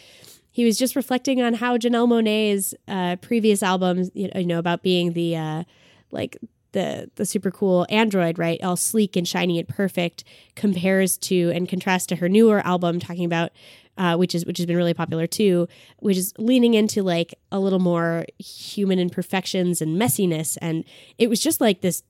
[0.50, 5.12] he was just reflecting on how Janelle Monáe's uh, previous albums, you know, about being
[5.12, 5.64] the uh,
[6.12, 6.38] like
[6.70, 10.22] the the super cool android, right, all sleek and shiny and perfect,
[10.55, 13.50] compares to and contrasts to her newer album, talking about
[13.96, 15.66] uh, which is which has been really popular too,
[15.98, 20.84] which is leaning into like a little more human imperfections and messiness, and
[21.18, 22.02] it was just like this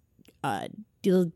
[0.43, 0.69] uh,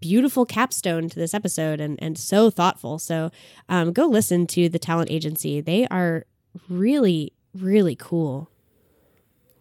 [0.00, 2.98] beautiful capstone to this episode and, and so thoughtful.
[2.98, 3.30] So
[3.68, 5.60] um, go listen to the talent agency.
[5.60, 6.26] They are
[6.68, 8.50] really, really cool.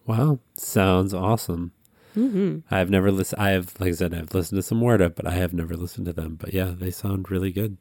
[0.05, 0.39] Wow.
[0.55, 1.71] Sounds awesome.
[2.15, 2.59] Mm-hmm.
[2.71, 3.41] I've never listened.
[3.41, 6.07] I have, like I said, I've listened to some Warda, but I have never listened
[6.07, 6.35] to them.
[6.35, 7.77] But yeah, they sound really good.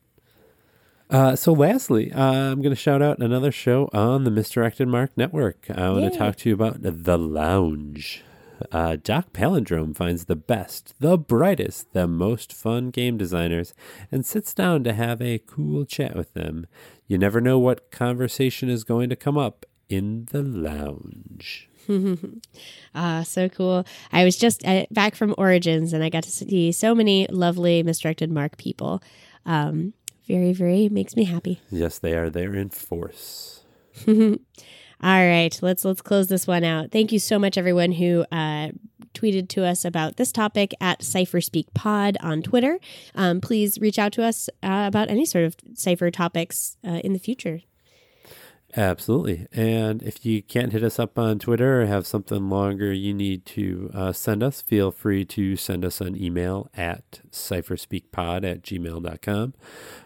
[1.09, 5.13] Uh, so, lastly, uh, I'm going to shout out another show on the Misdirected Mark
[5.17, 5.71] Network.
[5.71, 8.25] I want to talk to you about The Lounge
[8.73, 13.75] uh, Doc Palindrome finds the best, the brightest, the most fun game designers
[14.11, 16.67] and sits down to have a cool chat with them.
[17.07, 21.69] You never know what conversation is going to come up in the lounge.
[22.95, 23.87] ah, so cool.
[24.13, 27.83] I was just uh, back from Origins and I got to see so many lovely
[27.83, 29.03] misdirected mark people.
[29.45, 29.93] Um,
[30.27, 31.61] very, very makes me happy.
[31.71, 33.63] Yes, they are there in force.
[35.03, 36.91] All right, let's let's close this one out.
[36.91, 38.71] Thank you so much, everyone who uh,
[39.13, 42.79] tweeted to us about this topic at CypherSpeak Pod on Twitter.
[43.15, 47.13] Um, please reach out to us uh, about any sort of Cypher topics uh, in
[47.13, 47.61] the future.
[48.77, 49.47] Absolutely.
[49.53, 53.47] And if you can't hit us up on Twitter or have something longer you need
[53.47, 59.55] to uh, send us, feel free to send us an email at cypherspeakpod at gmail.com.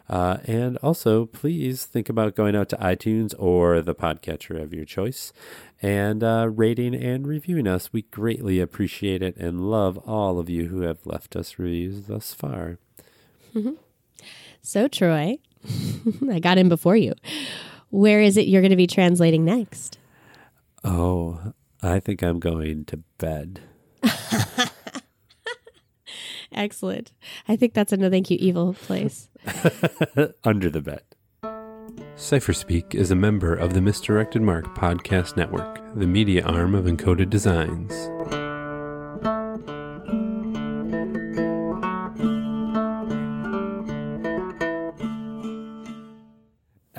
[0.09, 4.85] Uh, and also, please think about going out to iTunes or the podcatcher of your
[4.85, 5.33] choice
[5.83, 7.93] and uh, rating and reviewing us.
[7.93, 12.35] We greatly appreciate it and love all of you who have left us reviews thus
[12.35, 12.79] far.
[14.63, 15.39] So, Troy,
[16.31, 17.15] I got in before you
[17.91, 19.99] where is it you're going to be translating next?
[20.83, 23.61] Oh, I think I'm going to bed.
[26.53, 27.13] Excellent.
[27.49, 29.29] I think that's another thank you evil place.
[30.45, 31.03] Under the bed.
[32.17, 37.31] CypherSpeak is a member of the Misdirected Mark Podcast Network, the media arm of Encoded
[37.31, 38.50] Designs.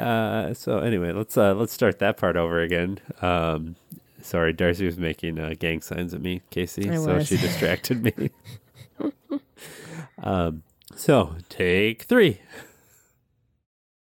[0.02, 3.00] Uh, so anyway, let's uh, let's start that part over again.
[3.22, 3.76] Um,
[4.22, 7.28] sorry, Darcy was making uh, gang signs at me, Casey, I so was.
[7.28, 8.32] she distracted me.
[10.24, 10.64] um,
[10.96, 12.40] so take three.